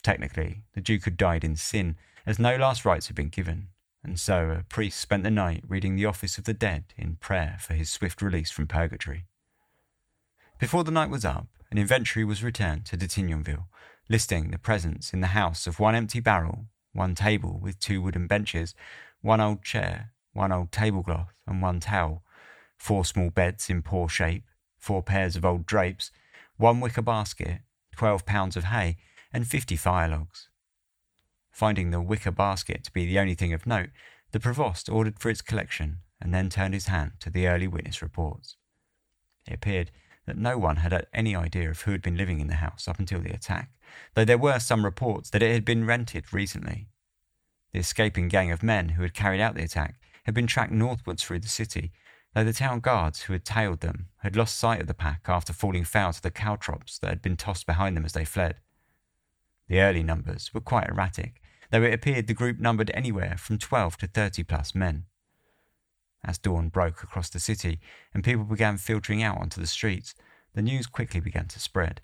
[0.04, 3.69] Technically, the Duke had died in sin, as no last rites had been given,
[4.04, 7.58] and so a priest spent the night reading the Office of the Dead in prayer
[7.60, 9.25] for his swift release from purgatory.
[10.60, 13.67] Before the night was up, an inventory was returned to de Tignonville,
[14.08, 18.28] listing the presence in the house of one empty barrel, one table with two wooden
[18.28, 18.75] benches,
[19.26, 22.22] one old chair, one old tablecloth, and one towel,
[22.78, 24.44] four small beds in poor shape,
[24.78, 26.12] four pairs of old drapes,
[26.58, 27.62] one wicker basket,
[27.96, 28.98] twelve pounds of hay,
[29.34, 30.50] and fifty firelogs.
[31.50, 33.90] Finding the wicker basket to be the only thing of note,
[34.32, 38.04] the Provost ordered for its collection and then turned his hand to the early witness
[38.04, 38.58] reports.
[39.48, 39.90] It appeared
[40.28, 42.88] that no one had had any idea of who had been living in the house
[42.88, 43.72] up until the attack,
[44.14, 46.90] though there were some reports that it had been rented recently.
[47.76, 51.22] The escaping gang of men who had carried out the attack had been tracked northwards
[51.22, 51.92] through the city,
[52.34, 55.52] though the town guards who had tailed them had lost sight of the pack after
[55.52, 58.62] falling foul to the caltrops that had been tossed behind them as they fled.
[59.68, 63.98] The early numbers were quite erratic, though it appeared the group numbered anywhere from 12
[63.98, 65.08] to 30 plus men.
[66.24, 67.82] As dawn broke across the city
[68.14, 70.16] and people began filtering out onto the streets,
[70.54, 72.00] the news quickly began to spread.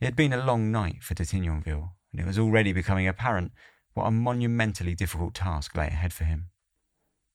[0.00, 3.50] It had been a long night for de Tignonville, and it was already becoming apparent
[3.98, 6.46] what a monumentally difficult task lay ahead for him.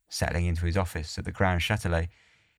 [0.10, 2.08] Settling into his office at the Grand Châtelet,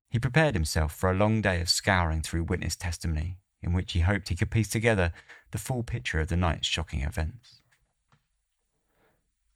[0.09, 4.01] he prepared himself for a long day of scouring through witness testimony, in which he
[4.01, 5.11] hoped he could piece together
[5.51, 7.61] the full picture of the night's shocking events.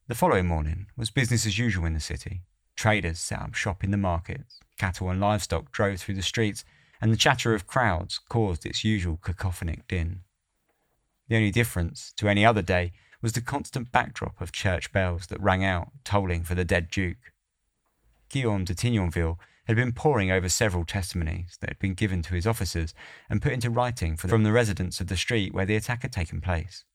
[0.07, 2.41] The following morning was business as usual in the city,
[2.79, 6.63] Traders set up shop in the markets, cattle and livestock drove through the streets,
[7.01, 10.21] and the chatter of crowds caused its usual cacophonic din.
[11.27, 15.41] The only difference to any other day was the constant backdrop of church bells that
[15.41, 17.33] rang out, tolling for the dead Duke.
[18.29, 22.47] Guillaume de Tignonville had been poring over several testimonies that had been given to his
[22.47, 22.93] officers
[23.29, 26.41] and put into writing from the residents of the street where the attack had taken
[26.41, 26.85] place.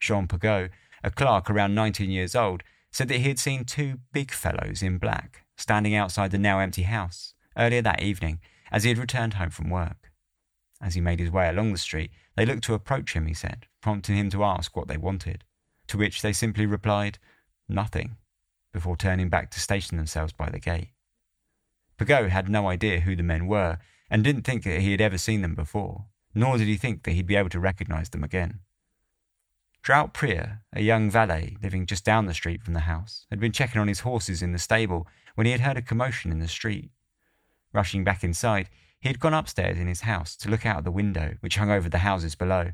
[0.00, 0.70] Jean Pagot,
[1.04, 4.98] a clerk around 19 years old, said that he had seen two big fellows in
[4.98, 9.50] black standing outside the now empty house earlier that evening as he had returned home
[9.50, 10.10] from work.
[10.80, 13.66] As he made his way along the street, they looked to approach him, he said,
[13.80, 15.44] prompting him to ask what they wanted,
[15.92, 17.18] to which they simply replied,
[17.68, 18.16] Nothing,
[18.72, 20.88] before turning back to station themselves by the gate.
[21.98, 23.78] Pagot had no idea who the men were
[24.10, 27.10] and didn't think that he had ever seen them before, nor did he think that
[27.10, 28.60] he'd be able to recognize them again.
[29.82, 33.52] Drouet Prieur, a young valet living just down the street from the house, had been
[33.52, 36.48] checking on his horses in the stable when he had heard a commotion in the
[36.48, 36.90] street.
[37.74, 40.90] Rushing back inside, he had gone upstairs in his house to look out of the
[40.90, 42.72] window which hung over the houses below.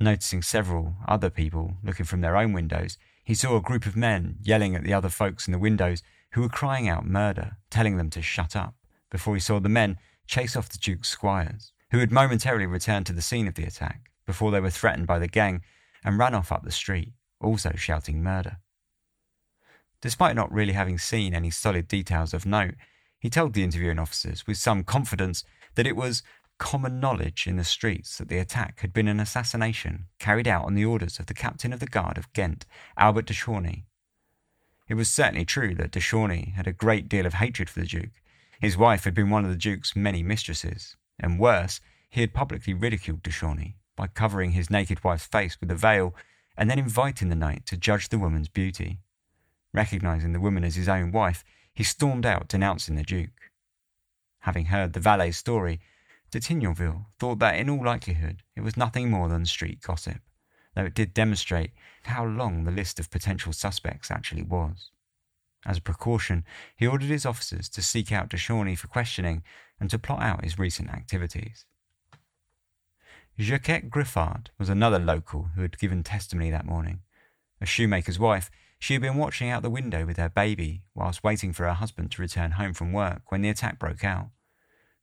[0.00, 4.36] Noticing several other people looking from their own windows, he saw a group of men
[4.42, 8.10] yelling at the other folks in the windows who were crying out murder, telling them
[8.10, 8.74] to shut up,
[9.10, 13.12] before he saw the men chase off the Duke's squires, who had momentarily returned to
[13.12, 15.62] the scene of the attack before they were threatened by the gang
[16.04, 18.58] and ran off up the street, also shouting murder.
[20.00, 22.74] Despite not really having seen any solid details of note,
[23.18, 26.22] he told the interviewing officers with some confidence that it was
[26.58, 30.74] common knowledge in the streets that the attack had been an assassination carried out on
[30.74, 32.66] the orders of the captain of the guard of Ghent,
[32.96, 33.84] Albert de Chauny.
[34.88, 37.86] It was certainly true that de Chauny had a great deal of hatred for the
[37.86, 38.22] Duke.
[38.60, 42.74] His wife had been one of the Duke's many mistresses, and worse, he had publicly
[42.74, 46.14] ridiculed de Chauny by covering his naked wife's face with a veil
[46.56, 48.98] and then inviting the knight to judge the woman's beauty.
[49.72, 53.52] Recognizing the woman as his own wife, he stormed out denouncing the Duke.
[54.40, 55.80] Having heard the valet's story,
[56.30, 60.20] de Tignonville thought that in all likelihood it was nothing more than street gossip,
[60.74, 61.70] though it did demonstrate
[62.04, 64.90] how long the list of potential suspects actually was.
[65.66, 66.44] As a precaution,
[66.76, 68.36] he ordered his officers to seek out de
[68.76, 69.42] for questioning
[69.80, 71.66] and to plot out his recent activities.
[73.38, 77.00] Jacquette Griffard was another local who had given testimony that morning.
[77.60, 81.52] A shoemaker's wife, she had been watching out the window with her baby whilst waiting
[81.52, 84.30] for her husband to return home from work when the attack broke out.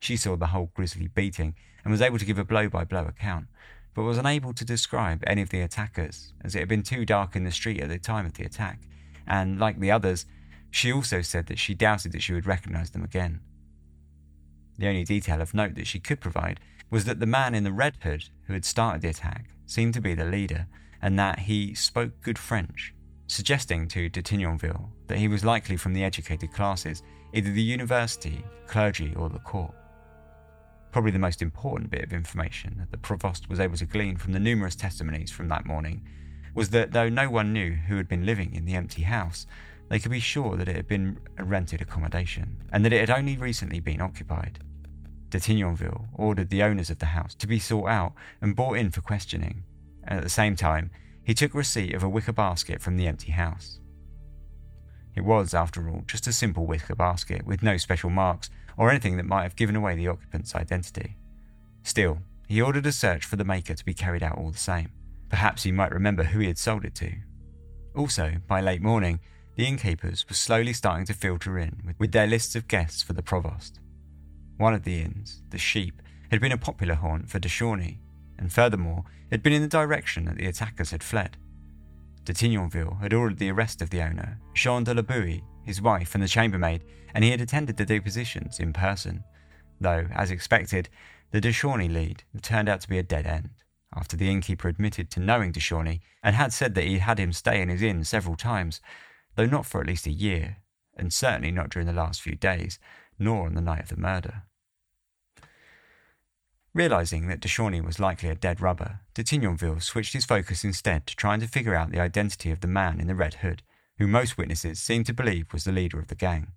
[0.06, 3.06] She saw the whole grisly beating and was able to give a blow by blow
[3.06, 3.48] account,
[3.96, 7.36] but was unable to describe any of the attackers as it had been too dark
[7.36, 8.82] in the street at the time of the attack,
[9.26, 10.28] and, like the others,
[10.70, 13.40] she also said that she doubted that she would recognize them again.
[14.78, 16.60] The only detail of note that she could provide
[16.92, 20.02] was that the man in the red hood who had started the attack seemed to
[20.02, 20.68] be the leader
[21.02, 22.94] and that he spoke good French,
[23.26, 27.02] suggesting to de Tignonville that he was likely from the educated classes,
[27.34, 29.74] either the university, clergy, or the court.
[30.96, 34.32] Probably the most important bit of information that the provost was able to glean from
[34.32, 36.08] the numerous testimonies from that morning
[36.54, 39.46] was that though no one knew who had been living in the empty house,
[39.90, 43.10] they could be sure that it had been a rented accommodation and that it had
[43.10, 44.60] only recently been occupied
[45.32, 48.90] de Tignonville ordered the owners of the house to be sought out and brought in
[48.90, 49.66] for questioning,
[50.06, 50.92] and at the same time,
[51.26, 53.82] he took receipt of a wicker basket from the empty house.
[55.14, 59.18] It was, after all, just a simple wicker basket with no special marks or anything
[59.18, 61.18] that might have given away the occupant's identity.
[61.84, 64.90] Still, he ordered a search for the maker to be carried out all the same.
[65.30, 67.14] Perhaps he might remember who he had sold it to.
[67.96, 69.20] Also, by late morning,
[69.56, 73.24] the innkeepers were slowly starting to filter in with their lists of guests for the
[73.24, 73.80] provost.
[74.58, 78.00] One of the inns, the Sheep, had been a popular haunt for de Chauny,
[78.38, 81.38] and furthermore, had been in the direction that the attackers had fled.
[82.26, 86.14] De Tignonville had ordered the arrest of the owner, Jean de la Bouille, his wife,
[86.14, 89.24] and the chambermaid, and he had attended the depositions in person,
[89.80, 90.90] though, as expected,
[91.32, 93.50] the de Chauny lead turned out to be a dead end,
[93.94, 97.34] after the innkeeper admitted to knowing de Chauny and had said that he had him
[97.34, 98.82] stay in his inn several times,
[99.36, 100.58] though not for at least a year,
[100.96, 102.80] and certainly not during the last few days,
[103.18, 104.44] nor on the night of the murder.
[106.74, 111.08] Realizing that de Chauny was likely a dead rubber, de Tignonville switched his focus instead
[111.08, 113.64] to trying to figure out the identity of the man in the red hood,
[113.98, 116.54] who most witnesses seemed to believe was the leader of the gang.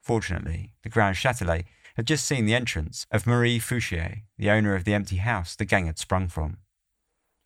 [0.00, 1.64] Fortunately, the Grand Châtelet
[1.96, 5.64] had just seen the entrance of Marie Fouchier, the owner of the empty house the
[5.64, 6.58] gang had sprung from.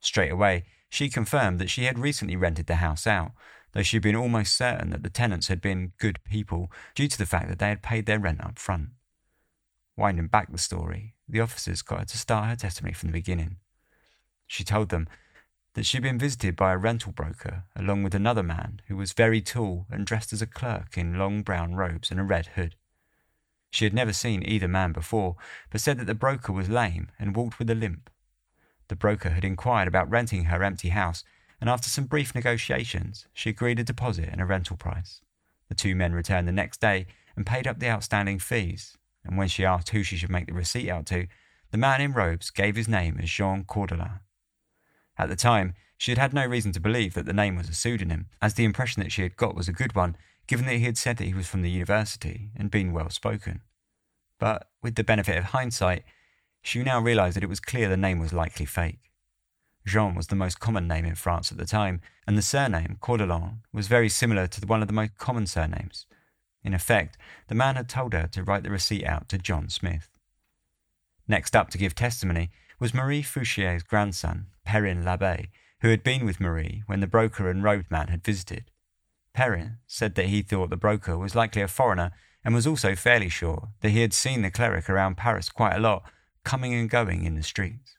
[0.00, 3.32] Straight away, she confirmed that she had recently rented the house out,
[3.72, 7.18] though she had been almost certain that the tenants had been good people due to
[7.18, 8.90] the fact that they had paid their rent up front.
[9.96, 13.56] Winding back the story, the officers got her to start her testimony from the beginning.
[14.46, 15.08] She told them
[15.76, 19.12] that she had been visited by a rental broker along with another man who was
[19.12, 22.74] very tall and dressed as a clerk in long brown robes and a red hood.
[23.70, 25.36] She had never seen either man before,
[25.68, 28.08] but said that the broker was lame and walked with a limp.
[28.88, 31.24] The broker had inquired about renting her empty house,
[31.60, 35.20] and after some brief negotiations, she agreed a deposit and a rental price.
[35.68, 39.48] The two men returned the next day and paid up the outstanding fees, and when
[39.48, 41.26] she asked who she should make the receipt out to,
[41.70, 44.20] the man in robes gave his name as Jean Cordelin.
[45.18, 47.74] At the time, she had had no reason to believe that the name was a
[47.74, 50.84] pseudonym, as the impression that she had got was a good one, given that he
[50.84, 53.62] had said that he was from the university and been well spoken.
[54.38, 56.04] But with the benefit of hindsight,
[56.62, 59.10] she now realized that it was clear the name was likely fake.
[59.86, 63.58] Jean was the most common name in France at the time, and the surname, Cordelin,
[63.72, 66.06] was very similar to one of the most common surnames,
[66.66, 70.10] in effect, the man had told her to write the receipt out to John Smith.
[71.28, 75.48] Next up to give testimony was Marie Fouchier's grandson, Perrin Labbé,
[75.80, 78.70] who had been with Marie when the broker and roadman had visited.
[79.32, 82.12] Perrin said that he thought the broker was likely a foreigner
[82.44, 85.80] and was also fairly sure that he had seen the cleric around Paris quite a
[85.80, 86.04] lot,
[86.44, 87.96] coming and going in the streets.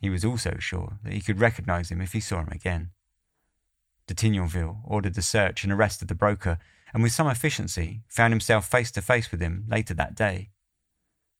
[0.00, 2.90] He was also sure that he could recognize him if he saw him again.
[4.06, 6.58] De Tignonville ordered the search and arrest of the broker
[6.94, 10.50] and with some efficiency found himself face to face with him later that day.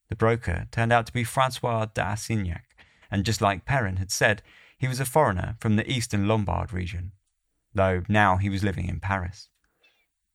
[0.09, 2.75] The broker turned out to be Francois d'Assignac,
[3.11, 4.41] and just like Perrin had said,
[4.77, 7.11] he was a foreigner from the eastern Lombard region,
[7.73, 9.49] though now he was living in Paris.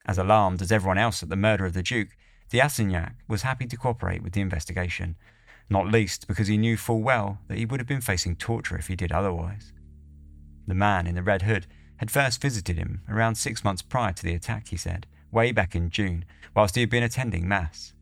[0.04, 2.16] As alarmed as everyone else at the murder of the Duke,
[2.50, 5.16] d'Assignac was happy to cooperate with the investigation,
[5.70, 8.88] not least because he knew full well that he would have been facing torture if
[8.88, 9.72] he did otherwise.
[10.66, 14.22] The man in the red hood had first visited him around six months prior to
[14.22, 17.94] the attack, he said, way back in June, whilst he had been attending Mass.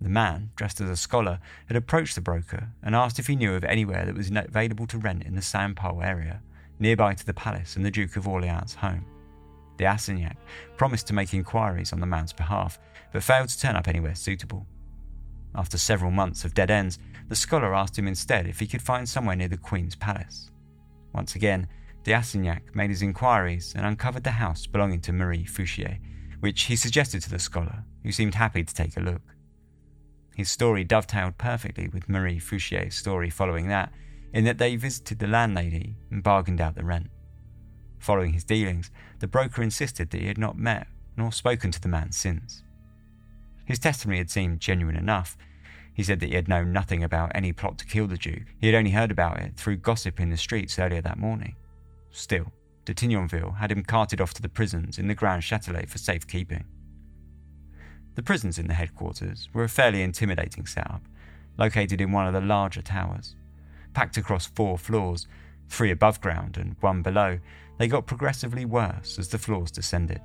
[0.00, 3.54] The man, dressed as a scholar, had approached the broker and asked if he knew
[3.54, 6.40] of anywhere that was available to rent in the Saint Paul area,
[6.78, 9.04] nearby to the palace and the Duke of Orleans' home.
[9.76, 10.36] D'Assignac
[10.76, 12.78] promised to make inquiries on the man's behalf,
[13.12, 14.66] but failed to turn up anywhere suitable.
[15.54, 19.08] After several months of dead ends, the scholar asked him instead if he could find
[19.08, 20.50] somewhere near the Queen's palace.
[21.12, 21.66] Once again,
[22.04, 25.98] D'Assignac made his inquiries and uncovered the house belonging to Marie Fouchier,
[26.40, 29.22] which he suggested to the scholar, who seemed happy to take a look.
[30.38, 33.92] His story dovetailed perfectly with Marie Fouchier's story following that,
[34.32, 37.08] in that they visited the landlady and bargained out the rent.
[37.98, 41.88] Following his dealings, the broker insisted that he had not met nor spoken to the
[41.88, 42.62] man since.
[43.64, 45.36] His testimony had seemed genuine enough.
[45.92, 48.54] He said that he had known nothing about any plot to kill the Duke.
[48.60, 51.56] He had only heard about it through gossip in the streets earlier that morning.
[52.12, 52.52] Still,
[52.84, 56.64] de Tignonville had him carted off to the prisons in the Grand Châtelet for safekeeping.
[58.18, 61.02] The prisons in the headquarters were a fairly intimidating setup,
[61.56, 63.36] located in one of the larger towers.
[63.94, 65.28] Packed across four floors,
[65.68, 67.38] three above ground and one below,
[67.78, 70.20] they got progressively worse as the floors descended.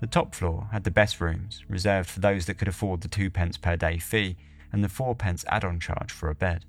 [0.00, 3.30] The top floor had the best rooms, reserved for those that could afford the two
[3.30, 4.36] pence per day fee
[4.72, 6.64] and the four pence add on charge for a bed.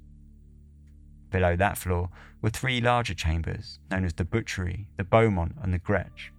[1.31, 5.79] Below that floor were three larger chambers, known as the Butchery, the Beaumont, and the
[5.79, 6.29] Griesche.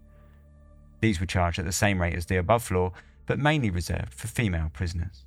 [1.01, 2.93] These were charged at the same rate as the above floor,
[3.27, 5.25] but mainly reserved for female prisoners.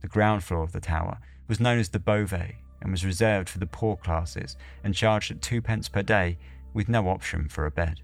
[0.00, 3.58] The ground floor of the tower was known as the Beauvais and was reserved for
[3.58, 6.38] the poor classes and charged at twopence per day
[6.74, 8.00] with no option for a bed.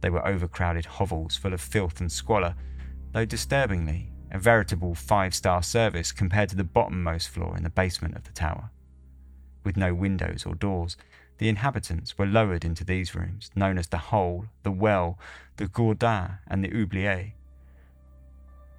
[0.00, 2.54] They were overcrowded hovels full of filth and squalor,
[3.12, 8.14] though disturbingly, a veritable five star service compared to the bottommost floor in the basement
[8.14, 8.70] of the tower
[9.64, 10.96] with no windows or doors.
[11.36, 15.18] the inhabitants were lowered into these rooms, known as the Hole, the Well,
[15.56, 17.34] the Gourdin, and the Oubliette.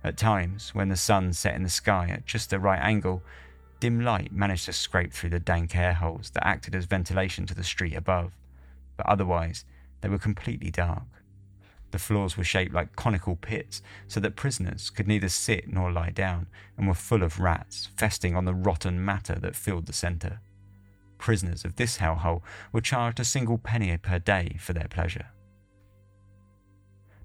[0.04, 3.22] At times, when the sun set in the sky at just the right angle,
[3.80, 7.56] dim light managed to scrape through the dank air holes that acted as ventilation to
[7.56, 8.32] the street above,
[8.96, 9.66] but otherwise
[10.02, 11.04] they were completely dark.
[11.92, 16.12] The floors were shaped like conical pits so that prisoners could neither sit nor lie
[16.12, 16.48] down
[16.78, 20.40] and were full of rats festing on the rotten matter that filled the centre.
[21.18, 25.28] Prisoners of this hellhole were charged a single penny per day for their pleasure.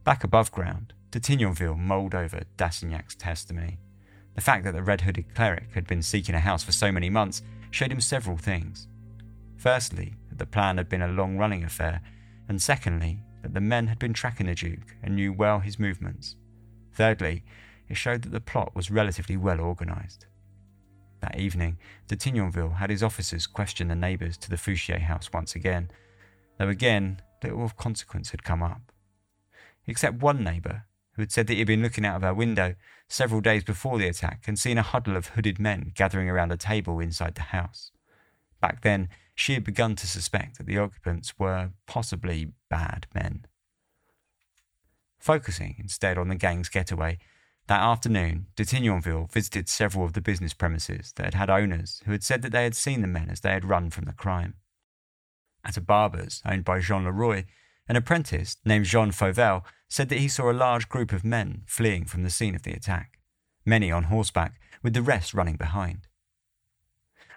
[0.03, 3.79] Back above ground, Tignonville mulled over d'Assignac's testimony.
[4.35, 7.09] The fact that the red hooded cleric had been seeking a house for so many
[7.09, 8.89] months showed him several things.
[9.57, 12.01] Firstly, that the plan had been a long running affair,
[12.49, 16.37] and secondly, that the men had been tracking the Duke and knew well his movements.
[16.93, 17.45] Thirdly,
[17.89, 20.27] it showed that the plot was relatively well organised.
[21.21, 25.55] That evening, de Tignonville had his officers question the neighbours to the Fouchier house once
[25.55, 25.91] again,
[26.59, 28.93] though again little of consequence had come up.
[29.87, 30.85] Except one neighbour,
[31.15, 32.75] who had said that he had been looking out of her window
[33.09, 36.57] several days before the attack and seen a huddle of hooded men gathering around a
[36.57, 37.91] table inside the house.
[38.61, 43.47] Back then, she had begun to suspect that the occupants were possibly bad men.
[45.19, 47.19] Focusing instead on the gang's getaway,
[47.67, 52.13] that afternoon, de Tignonville visited several of the business premises that had had owners who
[52.13, 54.55] had said that they had seen the men as they had run from the crime.
[55.65, 57.45] At a barber's owned by Jean Leroy,
[57.89, 62.05] an apprentice named Jean Fauvel said that he saw a large group of men fleeing
[62.05, 63.19] from the scene of the attack,
[63.65, 66.07] many on horseback, with the rest running behind.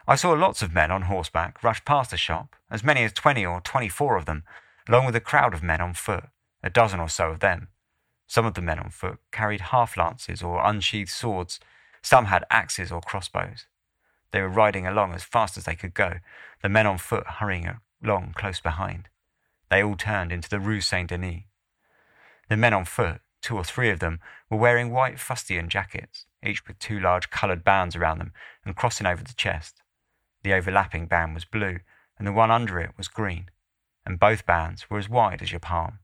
[0.08, 3.45] I saw lots of men on horseback rush past the shop, as many as twenty
[3.45, 4.43] or twenty four of them,
[4.88, 6.26] along with a crowd of men on foot,
[6.64, 7.68] a dozen or so of them.
[8.26, 11.60] Some of the men on foot carried half lances or unsheathed swords,
[12.02, 13.66] some had axes or crossbows.
[14.32, 16.20] They were riding along as fast as they could go,
[16.62, 17.70] the men on foot hurrying
[18.04, 19.10] along close behind.
[19.70, 21.43] They all turned into the Rue Saint Denis.
[22.49, 26.65] The men on foot, two or three of them, were wearing white fustian jackets, each
[26.68, 29.82] with two large coloured bands around them and crossing over the chest.
[30.43, 31.80] The overlapping band was blue,
[32.18, 33.49] and the one under it was green,
[34.05, 35.99] and both bands were as wide as your palm.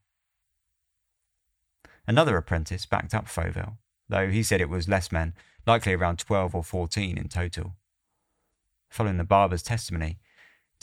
[2.06, 3.78] Another apprentice backed up Fauvel,
[4.10, 5.34] though he said it was less men,
[5.66, 7.76] likely around 12 or 14 in total.
[8.90, 10.20] Following the barber's testimony,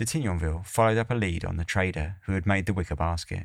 [0.01, 3.45] de Tignonville followed up a lead on the trader who had made the wicker basket.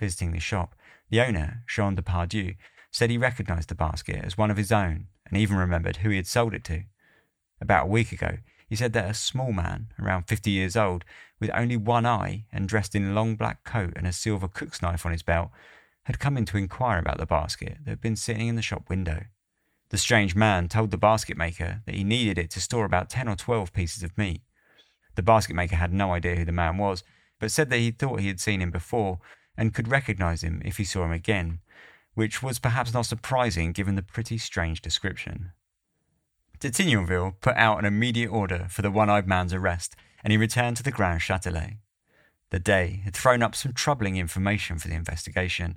[0.00, 0.74] Visiting the shop,
[1.10, 2.56] the owner, Jean Depardieu,
[2.90, 6.16] said he recognized the basket as one of his own and even remembered who he
[6.16, 6.84] had sold it to.
[7.60, 11.04] About a week ago, he said that a small man, around 50 years old,
[11.38, 14.80] with only one eye and dressed in a long black coat and a silver cook's
[14.80, 15.50] knife on his belt,
[16.04, 18.88] had come in to inquire about the basket that had been sitting in the shop
[18.88, 19.24] window.
[19.90, 23.28] The strange man told the basket maker that he needed it to store about 10
[23.28, 24.40] or 12 pieces of meat.
[25.14, 27.04] The basket maker had no idea who the man was,
[27.38, 29.18] but said that he thought he had seen him before
[29.56, 31.60] and could recognize him if he saw him again,
[32.14, 35.52] which was perhaps not surprising given the pretty strange description.
[36.60, 36.70] De
[37.40, 40.82] put out an immediate order for the one eyed man's arrest, and he returned to
[40.82, 41.78] the Grand Châtelet.
[42.50, 45.76] The day had thrown up some troubling information for the investigation,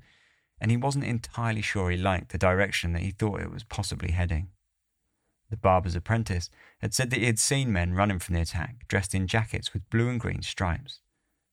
[0.62, 4.12] and he wasn't entirely sure he liked the direction that he thought it was possibly
[4.12, 4.50] heading.
[5.50, 9.14] The barber's apprentice had said that he had seen men running from the attack dressed
[9.14, 11.00] in jackets with blue and green stripes,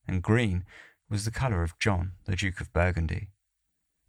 [0.08, 0.64] and green
[1.08, 3.28] was the colour of John, the Duke of Burgundy,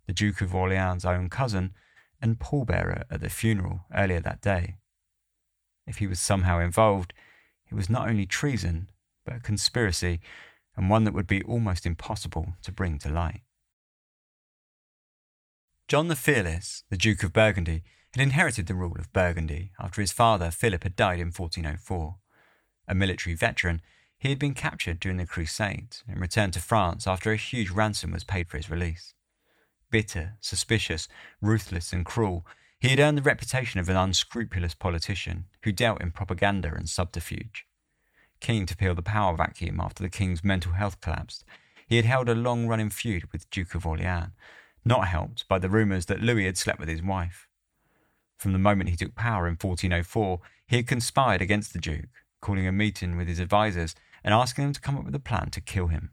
[0.07, 1.73] the Duke of Orleans' own cousin
[2.21, 4.77] and pallbearer at the funeral earlier that day.
[5.85, 7.13] If he was somehow involved,
[7.69, 8.89] it was not only treason,
[9.25, 10.21] but a conspiracy,
[10.77, 13.41] and one that would be almost impossible to bring to light.
[15.87, 20.11] John the Fearless, the Duke of Burgundy, had inherited the rule of Burgundy after his
[20.11, 22.15] father Philip had died in 1404.
[22.87, 23.81] A military veteran,
[24.19, 28.11] he had been captured during the Crusades and returned to France after a huge ransom
[28.11, 29.13] was paid for his release.
[29.89, 31.07] Bitter, suspicious,
[31.41, 32.45] ruthless, and cruel,
[32.79, 37.65] he had earned the reputation of an unscrupulous politician who dealt in propaganda and subterfuge.
[38.39, 41.45] Keen to peel the power vacuum after the king's mental health collapsed,
[41.87, 44.33] he had held a long running feud with Duke of Orleans,
[44.85, 47.47] not helped by the rumours that Louis had slept with his wife.
[48.43, 52.09] From the moment he took power in 1404, he had conspired against the Duke,
[52.41, 55.49] calling a meeting with his advisers and asking them to come up with a plan
[55.51, 56.11] to kill him.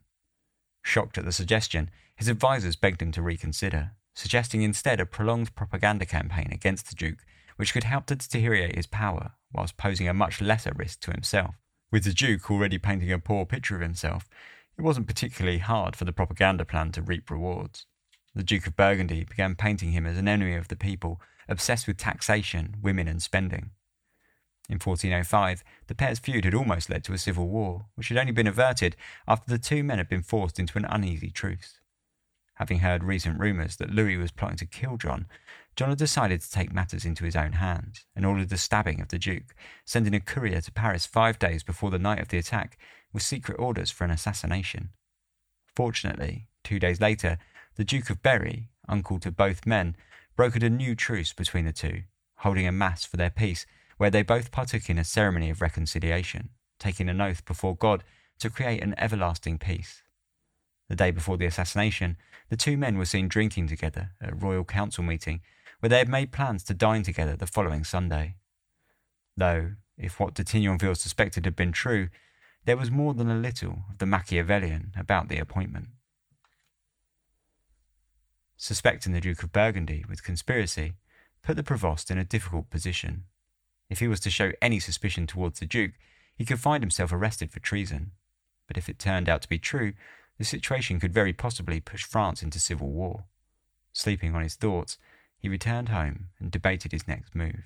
[0.84, 6.06] Shocked at the suggestion, his advisers begged him to reconsider, suggesting instead a prolonged propaganda
[6.06, 7.24] campaign against the Duke,
[7.56, 11.56] which could help to deteriorate his power whilst posing a much lesser risk to himself.
[11.90, 14.28] With the Duke already painting a poor picture of himself,
[14.78, 17.86] it wasn't particularly hard for the propaganda plan to reap rewards.
[18.36, 21.20] The Duke of Burgundy began painting him as an enemy of the people,
[21.50, 23.70] obsessed with taxation, women, and spending.
[24.68, 28.32] In 1405, the pair's feud had almost led to a civil war, which had only
[28.32, 28.96] been averted
[29.26, 31.80] after the two men had been forced into an uneasy truce.
[32.54, 35.26] Having heard recent rumours that Louis was plotting to kill John,
[35.76, 39.08] John had decided to take matters into his own hands and ordered the stabbing of
[39.08, 42.78] the Duke, sending a courier to Paris five days before the night of the attack
[43.12, 44.90] with secret orders for an assassination.
[45.74, 47.38] Fortunately, two days later,
[47.76, 49.96] the Duke of Berry, uncle to both men,
[50.40, 52.00] brokered a new truce between the two,
[52.36, 53.66] holding a mass for their peace
[53.98, 58.02] where they both partook in a ceremony of reconciliation, taking an oath before God
[58.38, 60.02] to create an everlasting peace.
[60.88, 62.16] The day before the assassination,
[62.48, 65.42] the two men were seen drinking together at a royal council meeting
[65.80, 68.36] where they had made plans to dine together the following Sunday.
[69.36, 72.08] Though, if what de Tignonville suspected had been true,
[72.64, 75.88] there was more than a little of the Machiavellian about the appointment.
[78.62, 80.92] Suspecting the Duke of Burgundy with conspiracy
[81.42, 83.24] put the Provost in a difficult position.
[83.88, 85.92] If he was to show any suspicion towards the Duke,
[86.36, 88.10] he could find himself arrested for treason.
[88.68, 89.94] But if it turned out to be true,
[90.36, 93.24] the situation could very possibly push France into civil war.
[93.94, 94.98] Sleeping on his thoughts,
[95.38, 97.62] he returned home and debated his next move.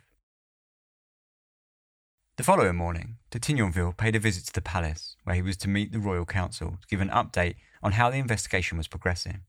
[2.36, 5.68] The following morning, de Tignonville paid a visit to the palace, where he was to
[5.68, 9.40] meet the royal council to give an update on how the investigation was progressing.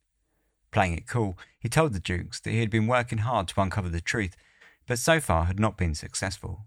[0.75, 3.87] Playing it cool, he told the dukes that he had been working hard to uncover
[3.87, 4.35] the truth
[4.85, 6.65] but so far had not been successful.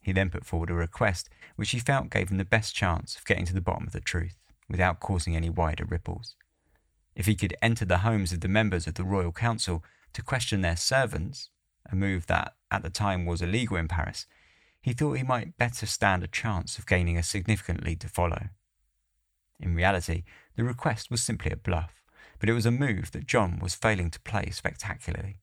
[0.00, 3.26] He then put forward a request which he felt gave him the best chance of
[3.26, 6.36] getting to the bottom of the truth without causing any wider ripples.
[7.14, 10.62] If he could enter the homes of the members of the Royal Council to question
[10.62, 11.50] their servants,
[11.92, 14.24] a move that at the time was illegal in Paris,
[14.80, 18.48] he thought he might better stand a chance of gaining a significant lead to follow.
[19.60, 20.24] In reality,
[20.56, 21.97] the request was simply a bluff,
[22.38, 25.40] but it was a move that John was failing to play spectacularly.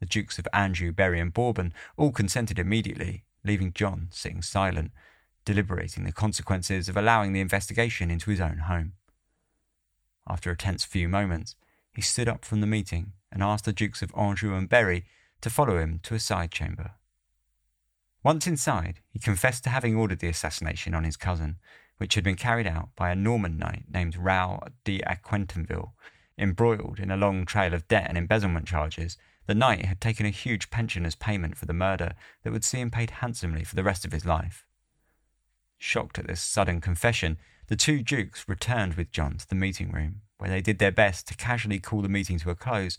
[0.00, 4.92] The Dukes of Anjou, Berry, and Bourbon all consented immediately, leaving John sitting silent,
[5.44, 8.92] deliberating the consequences of allowing the investigation into his own home.
[10.28, 11.54] After a tense few moments,
[11.92, 15.04] he stood up from the meeting and asked the Dukes of Anjou and Berry
[15.40, 16.92] to follow him to a side chamber.
[18.22, 21.56] Once inside, he confessed to having ordered the assassination on his cousin,
[22.00, 25.92] which had been carried out by a Norman knight named Raoul d'Anquetonville,
[26.38, 30.30] embroiled in a long trail of debt and embezzlement charges the knight had taken a
[30.30, 33.84] huge pension as payment for the murder that would see him paid handsomely for the
[33.84, 34.64] rest of his life.
[35.76, 37.36] Shocked at this sudden confession,
[37.66, 41.28] the two dukes returned with John to the meeting room, where they did their best
[41.28, 42.98] to casually call the meeting to a close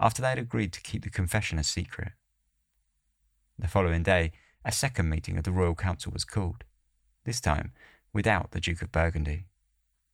[0.00, 2.14] after they had agreed to keep the confession a secret.
[3.56, 4.32] The following day,
[4.64, 6.64] a second meeting of the Royal Council was called,
[7.24, 7.70] this time
[8.12, 9.44] without the Duke of Burgundy.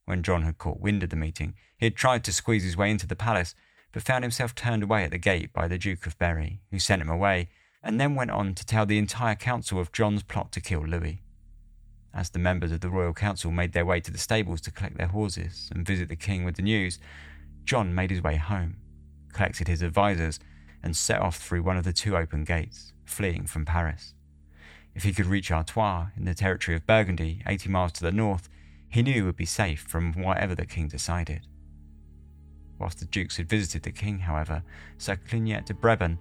[0.04, 2.90] When John had caught wind of the meeting, he had tried to squeeze his way
[2.90, 3.54] into the palace,
[3.92, 7.02] but found himself turned away at the gate by the Duke of Berry, who sent
[7.02, 7.48] him away,
[7.82, 11.22] and then went on to tell the entire council of John's plot to kill Louis.
[12.14, 14.96] As the members of the royal council made their way to the stables to collect
[14.96, 16.98] their horses and visit the king with the news,
[17.64, 18.76] John made his way home,
[19.32, 20.40] collected his advisers,
[20.82, 24.14] and set off through one of the two open gates, fleeing from Paris.
[24.96, 28.48] If he could reach Artois, in the territory of Burgundy, 80 miles to the north,
[28.88, 31.46] he knew he would be safe from whatever the king decided.
[32.78, 34.62] Whilst the dukes had visited the king, however,
[34.96, 36.18] Sir Clignet de Brabant,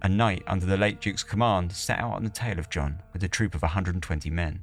[0.00, 3.24] a knight under the late duke's command, set out on the tail of John with
[3.24, 4.60] a troop of 120 men.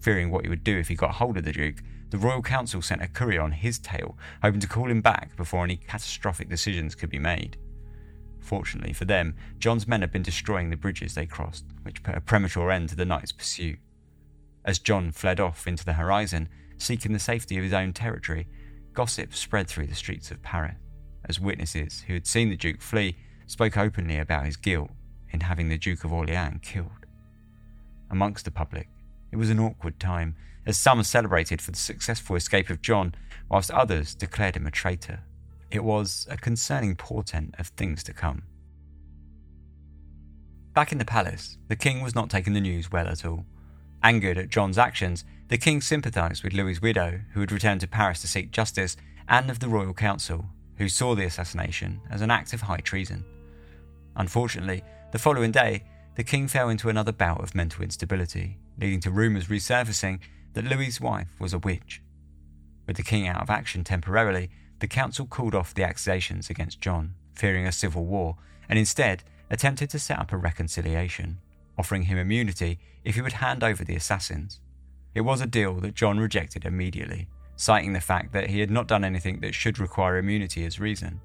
[0.00, 2.82] Fearing what he would do if he got hold of the duke, the royal council
[2.82, 6.96] sent a courier on his tail, hoping to call him back before any catastrophic decisions
[6.96, 7.56] could be made.
[8.40, 12.20] Fortunately for them, John's men had been destroying the bridges they crossed, which put a
[12.20, 13.78] premature end to the knight's pursuit.
[14.64, 18.46] As John fled off into the horizon, seeking the safety of his own territory,
[18.92, 20.76] Gossip spread through the streets of Paris
[21.28, 23.16] as witnesses who had seen the Duke flee
[23.46, 24.90] spoke openly about his guilt
[25.30, 27.06] in having the Duke of Orleans killed.
[28.10, 28.88] Amongst the public,
[29.30, 33.14] it was an awkward time, as some celebrated for the successful escape of John,
[33.48, 35.20] whilst others declared him a traitor.
[35.70, 38.42] It was a concerning portent of things to come.
[40.74, 43.44] Back in the palace, the king was not taking the news well at all.
[44.02, 48.20] Angered at John's actions, the king sympathised with Louis's widow, who had returned to Paris
[48.20, 48.96] to seek justice,
[49.28, 50.46] and of the royal council,
[50.76, 53.24] who saw the assassination as an act of high treason.
[54.16, 55.82] Unfortunately, the following day,
[56.14, 60.20] the king fell into another bout of mental instability, leading to rumours resurfacing
[60.54, 62.02] that Louis's wife was a witch.
[62.86, 64.50] With the king out of action temporarily,
[64.80, 68.36] the council called off the accusations against John, fearing a civil war,
[68.68, 71.38] and instead attempted to set up a reconciliation,
[71.76, 74.60] offering him immunity if he would hand over the assassins.
[75.14, 78.86] It was a deal that John rejected immediately, citing the fact that he had not
[78.86, 81.20] done anything that should require immunity as reason.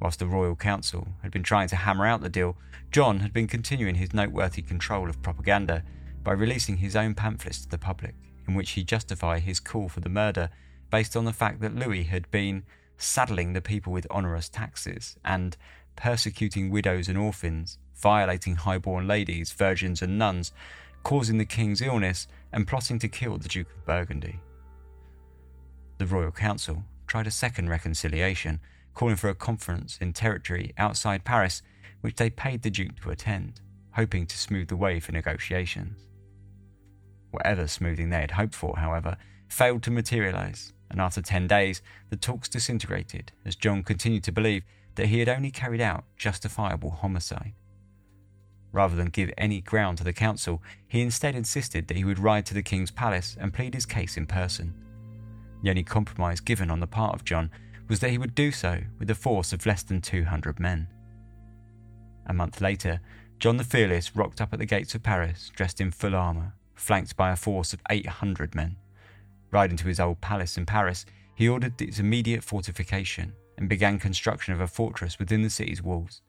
[0.00, 2.56] Whilst the Royal Council had been trying to hammer out the deal,
[2.90, 5.82] John had been continuing his noteworthy control of propaganda
[6.22, 8.14] by releasing his own pamphlets to the public,
[8.46, 10.50] in which he justified his call for the murder
[10.94, 12.62] based on the fact that Louis had been
[12.96, 15.56] saddling the people with onerous taxes and
[15.96, 20.52] persecuting widows and orphans, violating highborn ladies, virgins, and nuns,
[21.02, 24.38] causing the king's illness, and plotting to kill the Duke of Burgundy.
[25.98, 28.60] The Royal Council tried a second reconciliation,
[28.94, 31.60] calling for a conference in territory outside Paris,
[32.02, 33.60] which they paid the Duke to attend,
[33.94, 36.06] hoping to smooth the way for negotiations.
[37.32, 39.16] Whatever smoothing they had hoped for, however,
[39.48, 44.62] failed to materialise, and after 10 days, the talks disintegrated as John continued to believe
[44.94, 47.54] that he had only carried out justifiable homicide.
[48.72, 52.44] Rather than give any ground to the council, he instead insisted that he would ride
[52.46, 54.74] to the king's palace and plead his case in person.
[55.62, 57.50] The only compromise given on the part of John
[57.88, 60.88] was that he would do so with a force of less than 200 men.
[62.26, 63.00] A month later,
[63.38, 67.16] John the Fearless rocked up at the gates of Paris dressed in full armour, flanked
[67.16, 68.76] by a force of 800 men.
[69.54, 74.52] Riding to his old palace in Paris, he ordered its immediate fortification and began construction
[74.52, 76.22] of a fortress within the city's walls.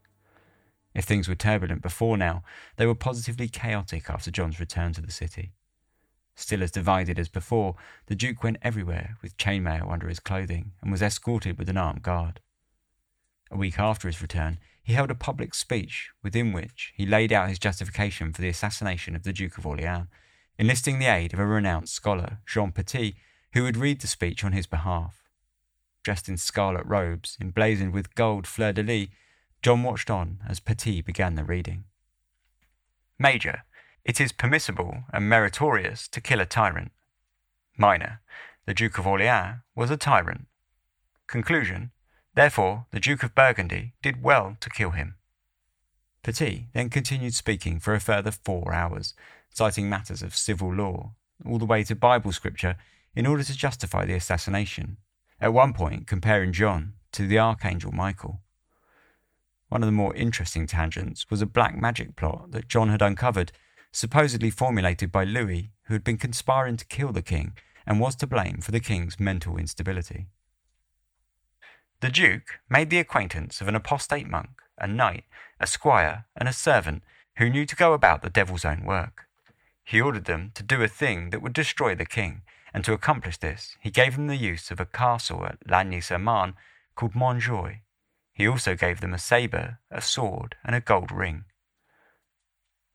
[0.93, 2.43] If things were turbulent before now,
[2.75, 5.53] they were positively chaotic after John's return to the city.
[6.35, 7.73] Still as divided as before,
[8.05, 12.03] the Duke went everywhere with chainmail under his clothing and was escorted with an armed
[12.03, 12.41] guard.
[13.49, 17.49] A week after his return, he held a public speech within which he laid out
[17.49, 20.09] his justification for the assassination of the Duke of Orleans
[20.57, 23.15] enlisting the aid of a renowned scholar, Jean Petit,
[23.53, 25.23] who would read the speech on his behalf.
[26.03, 29.07] Dressed in scarlet robes, emblazoned with gold fleur de lis,
[29.61, 31.85] John watched on as Petit began the reading.
[33.17, 33.63] Major,
[34.03, 36.91] it is permissible and meritorious to kill a tyrant.
[37.77, 38.21] Minor,
[38.65, 40.47] the Duke of Orleans was a tyrant.
[41.27, 41.91] Conclusion,
[42.35, 45.15] therefore, the Duke of Burgundy did well to kill him.
[46.21, 49.13] Petit then continued speaking for a further four hours,
[49.55, 51.13] citing matters of civil law,
[51.45, 52.75] all the way to Bible scripture,
[53.15, 54.97] in order to justify the assassination,
[55.39, 58.41] at one point comparing John to the Archangel Michael.
[59.69, 63.53] One of the more interesting tangents was a black magic plot that John had uncovered,
[63.93, 67.53] supposedly formulated by Louis, who had been conspiring to kill the king
[67.87, 70.27] and was to blame for the king's mental instability.
[72.01, 75.23] The Duke made the acquaintance of an apostate monk, a knight,
[75.61, 77.03] a squire, and a servant
[77.37, 79.21] who knew to go about the devil's own work.
[79.85, 82.41] He ordered them to do a thing that would destroy the king,
[82.73, 86.17] and to accomplish this, he gave them the use of a castle at Lagny sur
[86.17, 86.55] Marne
[86.95, 87.81] called Montjoy.
[88.33, 91.45] He also gave them a sabre, a sword, and a gold ring.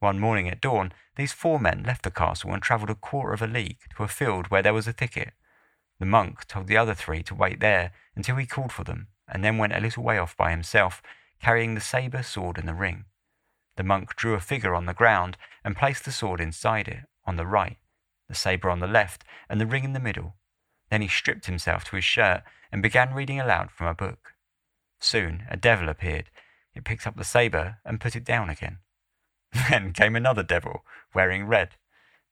[0.01, 3.43] One morning at dawn, these four men left the castle and travelled a quarter of
[3.43, 5.33] a league to a field where there was a thicket.
[6.01, 9.45] The monk told the other three to wait there until he called for them, and
[9.45, 11.03] then went a little way off by himself,
[11.41, 13.05] carrying the sabre, sword, and the ring.
[13.77, 17.37] The monk drew a figure on the ground and placed the sword inside it, on
[17.37, 17.79] the right,
[18.29, 20.35] the sabre on the left, and the ring in the middle.
[20.91, 22.43] Then he stripped himself to his shirt
[22.73, 24.35] and began reading aloud from a book.
[25.01, 26.31] Soon a devil appeared.
[26.75, 28.79] It picked up the sabre and put it down again.
[29.71, 31.71] Then came another devil, wearing red.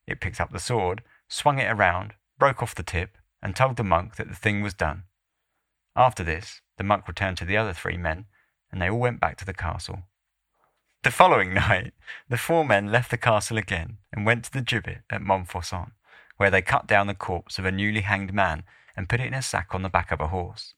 [0.07, 3.84] It picked up the sword, swung it around, broke off the tip, and told the
[3.84, 5.05] monk that the thing was done.
[5.97, 8.26] After this, the monk returned to the other three men,
[8.70, 10.05] and they all went back to the castle.
[11.05, 11.95] The following night,
[12.29, 15.93] the four men left the castle again and went to the gibbet at Montfaucon,
[16.39, 18.65] where they cut down the corpse of a newly hanged man
[18.97, 20.75] and put it in a sack on the back of a horse.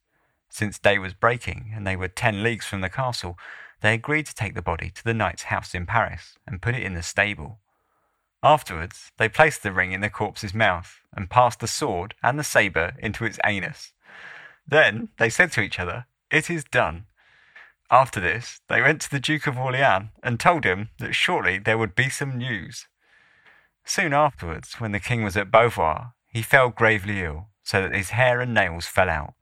[0.50, 3.38] Since day was breaking and they were ten leagues from the castle,
[3.80, 6.82] they agreed to take the body to the knight's house in Paris and put it
[6.82, 7.58] in the stable.
[8.42, 12.44] Afterwards, they placed the ring in the corpse's mouth and passed the sword and the
[12.44, 13.94] sabre into its anus.
[14.68, 17.06] Then they said to each other, It is done.
[17.92, 21.76] After this, they went to the Duke of Orleans and told him that shortly there
[21.76, 22.86] would be some news.
[23.84, 28.10] Soon afterwards, when the king was at Beauvoir, he fell gravely ill, so that his
[28.10, 29.34] hair and nails fell out.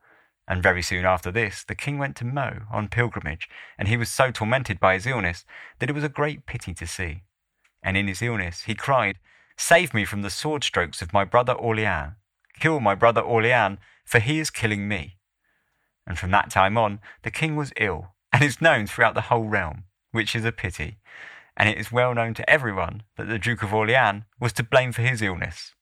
[0.46, 4.08] And very soon after this, the king went to Meaux on pilgrimage, and he was
[4.08, 5.44] so tormented by his illness
[5.78, 7.24] that it was a great pity to see.
[7.82, 9.18] And in his illness he cried,
[9.58, 12.14] Save me from the sword strokes of my brother Orleans.
[12.58, 15.18] Kill my brother Orleans, for he is killing me.
[16.06, 19.44] And from that time on, the king was ill and is known throughout the whole
[19.44, 20.98] realm, which is a pity,
[21.56, 24.92] and it is well known to everyone that the Duke of Orleans was to blame
[24.92, 25.74] for his illness.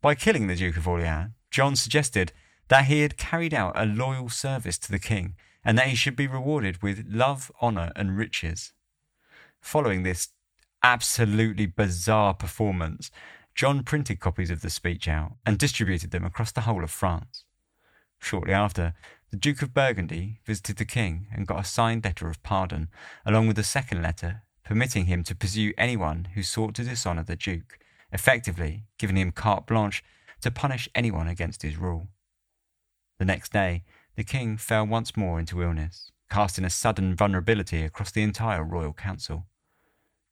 [0.00, 2.32] By killing the Duke of Orleans, John suggested
[2.68, 5.34] that he had carried out a loyal service to the king
[5.64, 8.72] and that he should be rewarded with love, honour, and riches.
[9.60, 10.28] Following this
[10.82, 13.10] absolutely bizarre performance,
[13.54, 17.44] John printed copies of the speech out and distributed them across the whole of France.
[18.18, 18.94] Shortly after,
[19.30, 22.88] the Duke of Burgundy visited the king and got a signed letter of pardon,
[23.24, 27.36] along with a second letter permitting him to pursue anyone who sought to dishonour the
[27.36, 27.78] Duke,
[28.12, 30.02] effectively giving him carte blanche
[30.40, 32.08] to punish anyone against his rule.
[33.18, 33.84] The next day,
[34.16, 38.92] the king fell once more into illness, casting a sudden vulnerability across the entire royal
[38.92, 39.46] council.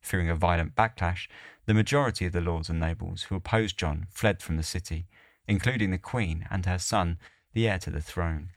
[0.01, 1.29] Fearing a violent backlash,
[1.67, 5.07] the majority of the lords and nobles who opposed John fled from the city,
[5.47, 7.19] including the queen and her son,
[7.53, 8.51] the heir to the throne.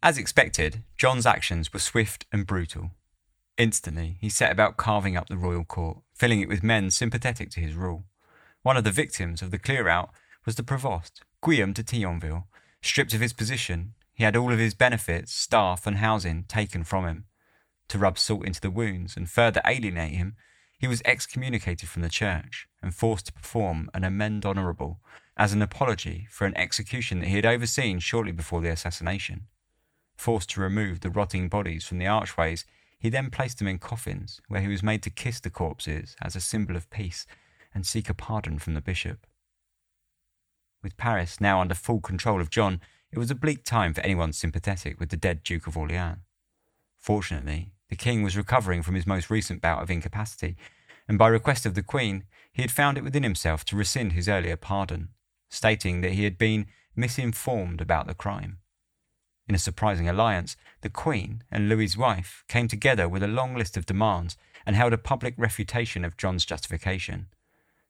[0.00, 2.92] As expected, John's actions were swift and brutal.
[3.56, 7.60] Instantly, he set about carving up the royal court, filling it with men sympathetic to
[7.60, 8.04] his rule.
[8.62, 10.10] One of the victims of the clear out
[10.46, 12.44] was the provost, Guillaume de Tignonville.
[12.80, 17.04] Stripped of his position, he had all of his benefits, staff, and housing taken from
[17.04, 17.24] him.
[17.88, 20.36] To rub salt into the wounds and further alienate him,
[20.78, 25.00] he was excommunicated from the church and forced to perform an amende honorable
[25.36, 29.48] as an apology for an execution that he had overseen shortly before the assassination.
[30.18, 32.66] Forced to remove the rotting bodies from the archways,
[32.98, 36.34] he then placed them in coffins, where he was made to kiss the corpses as
[36.34, 37.24] a symbol of peace
[37.72, 39.28] and seek a pardon from the bishop.
[40.82, 42.80] With Paris now under full control of John,
[43.12, 46.18] it was a bleak time for anyone sympathetic with the dead Duke of Orleans.
[46.98, 50.56] Fortunately, the king was recovering from his most recent bout of incapacity,
[51.06, 54.28] and by request of the queen, he had found it within himself to rescind his
[54.28, 55.10] earlier pardon,
[55.48, 56.66] stating that he had been
[56.96, 58.58] misinformed about the crime.
[59.48, 63.78] In a surprising alliance, the Queen and Louis's wife came together with a long list
[63.78, 64.36] of demands
[64.66, 67.28] and held a public refutation of John's justification,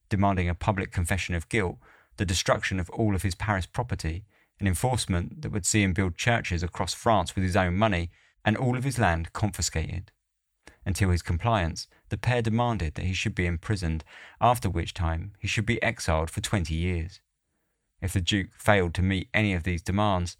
[0.08, 1.78] demanding a public confession of guilt,
[2.16, 4.24] the destruction of all of his Paris property,
[4.60, 8.10] an enforcement that would see him build churches across France with his own money,
[8.44, 10.12] and all of his land confiscated.
[10.86, 14.04] Until his compliance, the pair demanded that he should be imprisoned,
[14.40, 17.20] after which time he should be exiled for 20 years.
[18.00, 20.36] If the Duke failed to meet any of these demands,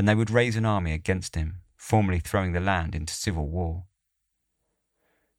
[0.00, 3.84] then they would raise an army against him, formally throwing the land into civil war.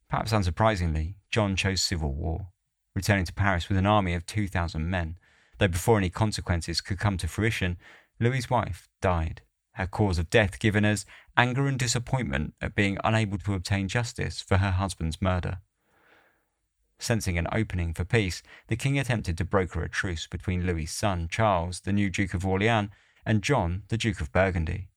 [0.08, 2.46] Perhaps unsurprisingly, John chose civil war,
[2.94, 5.18] returning to Paris with an army of 2,000 men,
[5.58, 7.76] though before any consequences could come to fruition,
[8.20, 9.42] Louis's wife died,
[9.72, 11.06] her cause of death given as
[11.36, 15.58] anger and disappointment at being unable to obtain justice for her husband's murder.
[17.00, 21.26] Sensing an opening for peace, the king attempted to broker a truce between Louis's son,
[21.28, 22.90] Charles, the new Duke of Orleans,
[23.24, 24.88] and John, the Duke of Burgundy.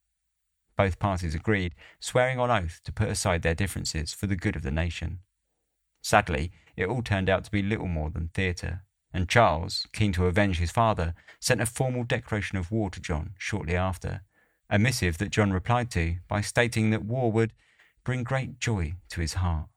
[0.77, 4.63] Both parties agreed, swearing on oath to put aside their differences for the good of
[4.63, 5.19] the nation.
[6.01, 10.25] Sadly, it all turned out to be little more than theatre, and Charles, keen to
[10.25, 14.21] avenge his father, sent a formal declaration of war to John shortly after,
[14.69, 17.53] a missive that John replied to by stating that war would
[18.03, 19.67] bring great joy to his heart.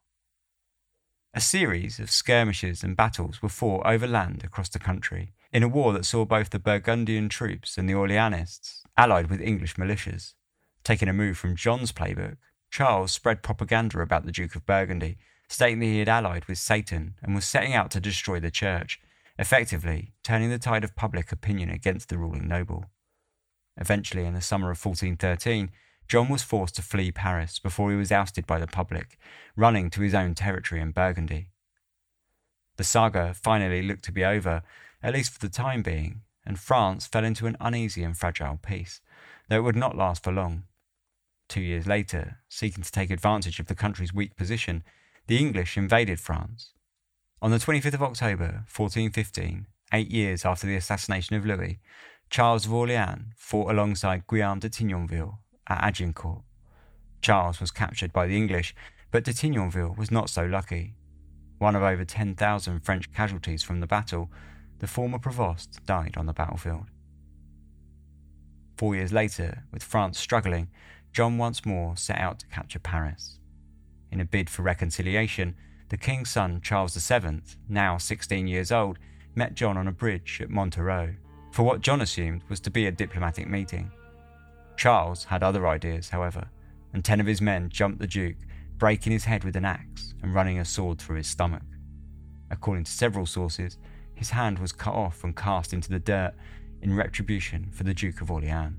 [1.34, 5.68] A series of skirmishes and battles were fought over land across the country, in a
[5.68, 10.34] war that saw both the Burgundian troops and the Orleanists allied with English militias.
[10.84, 12.36] Taking a move from John's playbook,
[12.70, 15.16] Charles spread propaganda about the Duke of Burgundy,
[15.48, 19.00] stating that he had allied with Satan and was setting out to destroy the church,
[19.38, 22.86] effectively turning the tide of public opinion against the ruling noble.
[23.76, 25.70] Eventually, in the summer of 1413,
[26.08, 29.18] John was forced to flee Paris before he was ousted by the public,
[29.56, 31.50] running to his own territory in Burgundy.
[32.76, 34.62] The saga finally looked to be over,
[35.02, 39.00] at least for the time being, and France fell into an uneasy and fragile peace,
[39.48, 40.64] though it would not last for long.
[41.48, 44.82] Two years later, seeking to take advantage of the country's weak position,
[45.26, 46.72] the English invaded France.
[47.40, 51.78] On the 25th of October, 1415, eight years after the assassination of Louis,
[52.30, 55.38] Charles of Orleans fought alongside Guillaume de Tignonville
[55.68, 56.42] at Agincourt.
[57.22, 58.74] Charles was captured by the English,
[59.10, 60.94] but de Tignonville was not so lucky.
[61.58, 64.30] One of over 10,000 French casualties from the battle,
[64.78, 66.86] the former provost died on the battlefield.
[68.76, 70.68] Four years later, with France struggling,
[71.12, 73.40] John once more set out to capture Paris.
[74.10, 75.56] In a bid for reconciliation,
[75.88, 78.98] the king's son Charles VII, now 16 years old,
[79.34, 81.14] met John on a bridge at Montereau
[81.50, 83.90] for what John assumed was to be a diplomatic meeting.
[84.76, 86.48] Charles had other ideas, however,
[86.92, 88.36] and ten of his men jumped the Duke,
[88.76, 91.62] breaking his head with an axe and running a sword through his stomach.
[92.50, 93.76] According to several sources,
[94.18, 96.34] his hand was cut off and cast into the dirt
[96.82, 98.76] in retribution for the Duke of Orleans.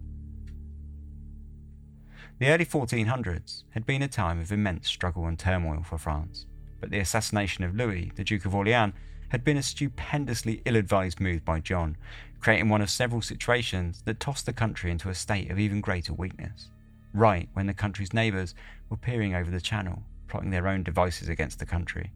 [2.39, 6.45] The early 1400s had been a time of immense struggle and turmoil for France,
[6.81, 8.93] but the assassination of Louis, the Duke of Orleans,
[9.29, 11.95] had been a stupendously ill advised move by John,
[12.41, 16.13] creating one of several situations that tossed the country into a state of even greater
[16.13, 16.69] weakness,
[17.13, 18.55] right when the country's neighbours
[18.89, 22.11] were peering over the channel, plotting their own devices against the country.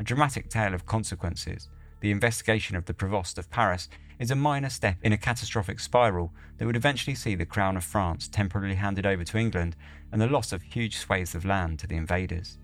[0.00, 1.68] A dramatic tale of consequences
[2.06, 3.88] the investigation of the Provost of Paris
[4.20, 7.82] is a minor step in a catastrophic spiral that would eventually see the crown of
[7.82, 9.74] France temporarily handed over to England
[10.12, 12.58] and the loss of huge swathes of land to the invaders.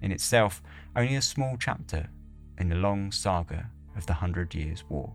[0.00, 0.62] In itself,
[0.96, 2.08] only a small chapter
[2.56, 5.12] in the long saga of the Hundred Years' War.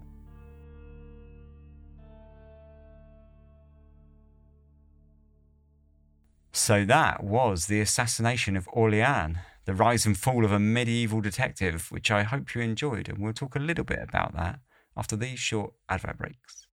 [6.51, 11.91] So that was the assassination of Orleans, the rise and fall of a medieval detective,
[11.91, 14.59] which I hope you enjoyed, and we'll talk a little bit about that
[14.95, 16.68] after these short advert breaks.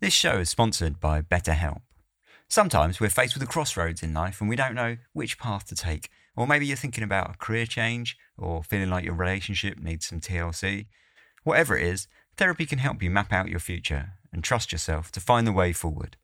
[0.00, 1.80] This show is sponsored by BetterHelp.
[2.48, 5.74] Sometimes we're faced with a crossroads in life and we don't know which path to
[5.74, 6.08] take.
[6.36, 10.20] Or maybe you're thinking about a career change or feeling like your relationship needs some
[10.20, 10.86] TLC.
[11.42, 12.06] Whatever it is,
[12.36, 15.72] therapy can help you map out your future and trust yourself to find the way
[15.72, 16.16] forward.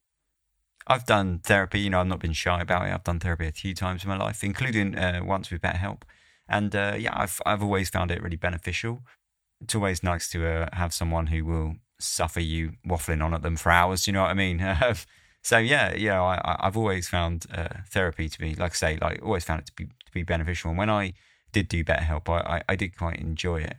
[0.87, 2.93] I've done therapy, you know, I've not been shy about it.
[2.93, 6.03] I've done therapy a few times in my life, including uh, once with BetterHelp.
[6.49, 9.03] And uh, yeah, I've, I've always found it really beneficial.
[9.63, 13.57] It's always nice to uh, have someone who will suffer you waffling on at them
[13.57, 14.05] for hours.
[14.05, 14.77] Do you know what I mean?
[15.43, 19.21] so yeah, yeah, I, I've always found uh, therapy to be, like I say, like
[19.23, 20.71] always found it to be to be beneficial.
[20.71, 21.15] And when I
[21.53, 23.77] did do BetterHelp, I, I, I did quite enjoy it.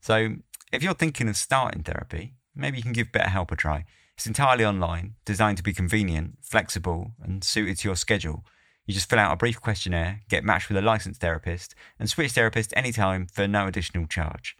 [0.00, 0.36] So
[0.72, 3.84] if you're thinking of starting therapy, maybe you can give BetterHelp a try.
[4.18, 8.44] It's entirely online, designed to be convenient, flexible, and suited to your schedule.
[8.84, 12.32] You just fill out a brief questionnaire, get matched with a licensed therapist, and switch
[12.32, 14.56] therapist anytime for no additional charge.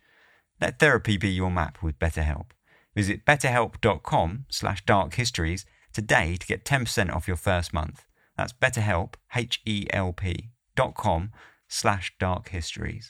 [0.60, 2.50] Let therapy be your map with BetterHelp.
[2.94, 8.04] Visit betterhelp.com slash darkhistories today to get 10% off your first month.
[8.36, 11.32] That's betterhelp, H-E-L-P, dot com
[11.66, 13.06] slash darkhistories.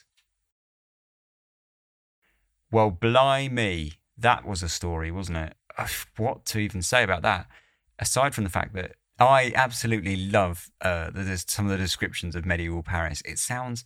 [2.71, 5.53] Well, blimey, that was a story, wasn't it?
[6.17, 7.47] What to even say about that?
[7.99, 12.45] Aside from the fact that I absolutely love uh, the, some of the descriptions of
[12.45, 13.21] medieval Paris.
[13.25, 13.83] It sounds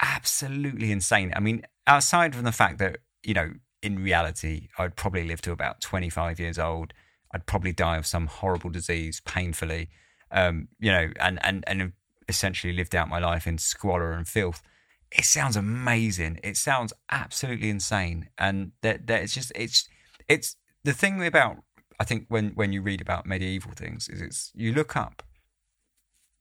[0.00, 1.32] absolutely insane.
[1.34, 5.52] I mean, outside from the fact that, you know, in reality, I'd probably live to
[5.52, 6.92] about 25 years old.
[7.32, 9.88] I'd probably die of some horrible disease painfully,
[10.30, 11.92] um, you know, and, and, and
[12.28, 14.62] essentially lived out my life in squalor and filth.
[15.10, 16.40] It sounds amazing.
[16.42, 18.28] It sounds absolutely insane.
[18.36, 19.88] And that, that it's just, it's,
[20.28, 21.64] it's, the thing about
[21.98, 25.22] I think when when you read about medieval things is it's you look up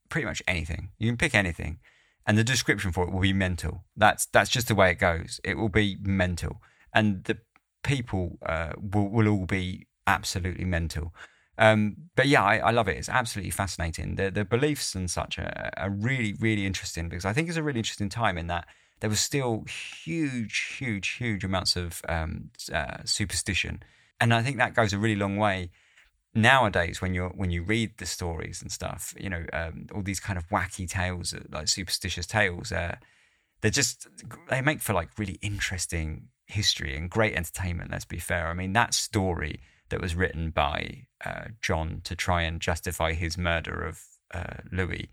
[0.10, 0.90] pretty much anything.
[1.00, 1.80] You can pick anything,
[2.28, 3.84] and the description for it will be mental.
[3.96, 5.40] That's that's just the way it goes.
[5.44, 6.62] It will be mental,
[6.94, 7.40] and the
[7.84, 11.14] people uh, will will all be absolutely mental.
[11.56, 12.98] Um, but yeah, I, I, love it.
[12.98, 14.16] It's absolutely fascinating.
[14.16, 17.64] The the beliefs and such are, are really really interesting because I think it's a
[17.64, 18.68] really interesting time in that
[19.02, 23.84] there was still huge, huge, huge amounts of um, uh, superstition
[24.20, 25.70] and I think that goes a really long way
[26.36, 29.14] nowadays when you're when you read the stories and stuff.
[29.20, 32.72] You know, um, all these kind of wacky tales, uh, like superstitious tales.
[32.72, 32.96] Uh,
[33.62, 34.08] they're just
[34.50, 37.92] they make for like really interesting history and great entertainment.
[37.92, 38.48] Let's be fair.
[38.48, 39.60] I mean, that story
[39.90, 44.02] that was written by uh, John to try and justify his murder of
[44.34, 45.10] uh, Louis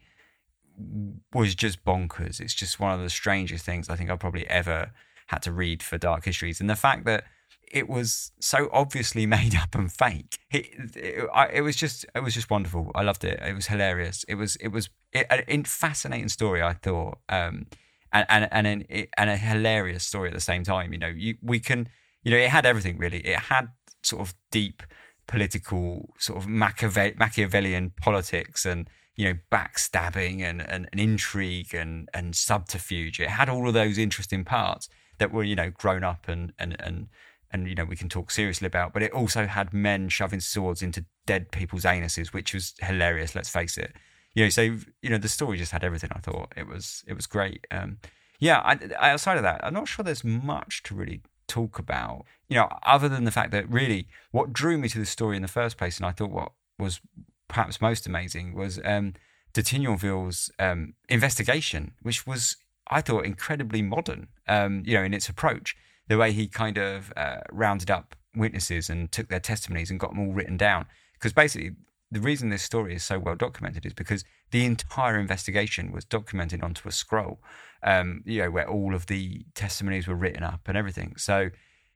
[1.33, 2.41] was just bonkers.
[2.41, 4.93] It's just one of the strangest things I think I've probably ever
[5.27, 7.25] had to read for Dark Histories, and the fact that
[7.71, 10.39] it was so obviously made up and fake.
[10.51, 10.67] It,
[10.97, 12.91] it, it, was just it was just wonderful.
[12.95, 13.41] I loved it.
[13.43, 14.25] It was hilarious.
[14.29, 16.63] It was it was a fascinating story.
[16.63, 17.67] I thought, um,
[18.13, 20.93] and and and an, and a hilarious story at the same time.
[20.93, 21.89] You know, you, we can
[22.23, 23.19] you know it had everything really.
[23.19, 23.69] It had
[24.03, 24.83] sort of deep
[25.27, 32.09] political sort of Machiave- Machiavellian politics and you know backstabbing and, and, and intrigue and
[32.13, 33.21] and subterfuge.
[33.21, 36.77] It had all of those interesting parts that were you know grown up and and
[36.81, 37.09] and
[37.51, 40.83] and you know we can talk seriously about but it also had men shoving swords
[40.83, 43.95] into dead people's anuses which was hilarious let's face it.
[44.35, 46.53] You know so you know the story just had everything i thought.
[46.57, 47.67] It was it was great.
[47.71, 47.99] Um,
[48.39, 48.79] yeah I,
[49.13, 52.25] outside of that i'm not sure there's much to really talk about.
[52.49, 55.43] You know other than the fact that really what drew me to the story in
[55.43, 57.01] the first place and i thought what was
[57.49, 59.15] perhaps most amazing was um,
[59.53, 62.57] de Tignonville's um, investigation which was
[62.89, 65.77] i thought incredibly modern um, you know in its approach
[66.11, 70.11] the way he kind of uh, rounded up witnesses and took their testimonies and got
[70.11, 70.87] them all written down.
[71.13, 71.71] Because basically,
[72.11, 76.65] the reason this story is so well documented is because the entire investigation was documented
[76.65, 77.41] onto a scroll,
[77.85, 81.15] um, you know, where all of the testimonies were written up and everything.
[81.17, 81.51] So,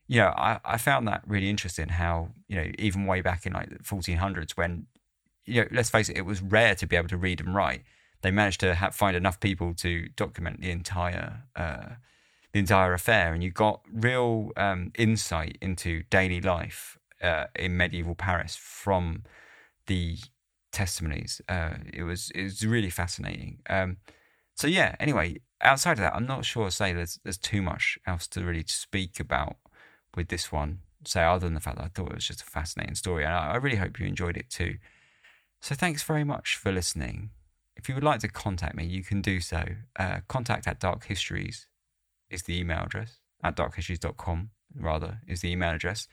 [0.06, 3.52] you know, I, I found that really interesting how, you know, even way back in
[3.52, 4.86] like the 1400s when,
[5.44, 7.82] you know, let's face it, it was rare to be able to read and write.
[8.22, 11.94] They managed to have, find enough people to document the entire uh,
[12.54, 18.14] the entire affair, and you got real um, insight into daily life uh, in medieval
[18.14, 19.24] Paris from
[19.88, 20.16] the
[20.70, 21.42] testimonies.
[21.48, 23.58] Uh, it was it was really fascinating.
[23.68, 23.96] Um,
[24.54, 24.94] so yeah.
[25.00, 26.70] Anyway, outside of that, I'm not sure.
[26.70, 29.56] Say there's there's too much else to really speak about
[30.16, 30.78] with this one.
[31.04, 33.24] say other than the fact that I thought it was just a fascinating story.
[33.24, 34.76] And I, I really hope you enjoyed it too.
[35.60, 37.30] So thanks very much for listening.
[37.76, 39.64] If you would like to contact me, you can do so.
[39.98, 41.66] Uh, contact at Dark Histories
[42.34, 43.18] is the email address.
[43.42, 46.08] At darkhistories.com, rather, is the email address.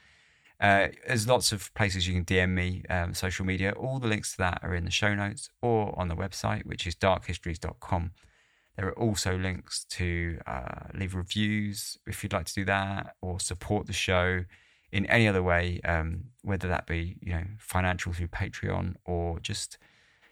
[0.60, 3.72] Uh, there's lots of places you can DM me, um, social media.
[3.72, 6.86] All the links to that are in the show notes or on the website, which
[6.86, 8.12] is darkhistories.com.
[8.78, 13.40] There are also links to uh, leave reviews if you'd like to do that, or
[13.40, 14.46] support the show
[14.92, 19.78] in any other way, um, whether that be you know financial through Patreon or just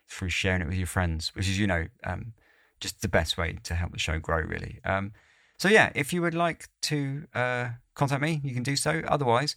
[0.08, 2.34] through sharing it with your friends, which is you know um,
[2.80, 4.80] just the best way to help the show grow, really.
[4.84, 5.14] Um,
[5.60, 9.04] so yeah, if you would like to uh, contact me, you can do so.
[9.08, 9.56] Otherwise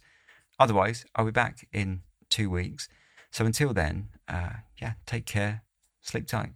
[0.59, 2.87] Otherwise, I'll be back in two weeks.
[3.31, 5.63] So until then, uh, yeah, take care,
[6.01, 6.51] sleep tight.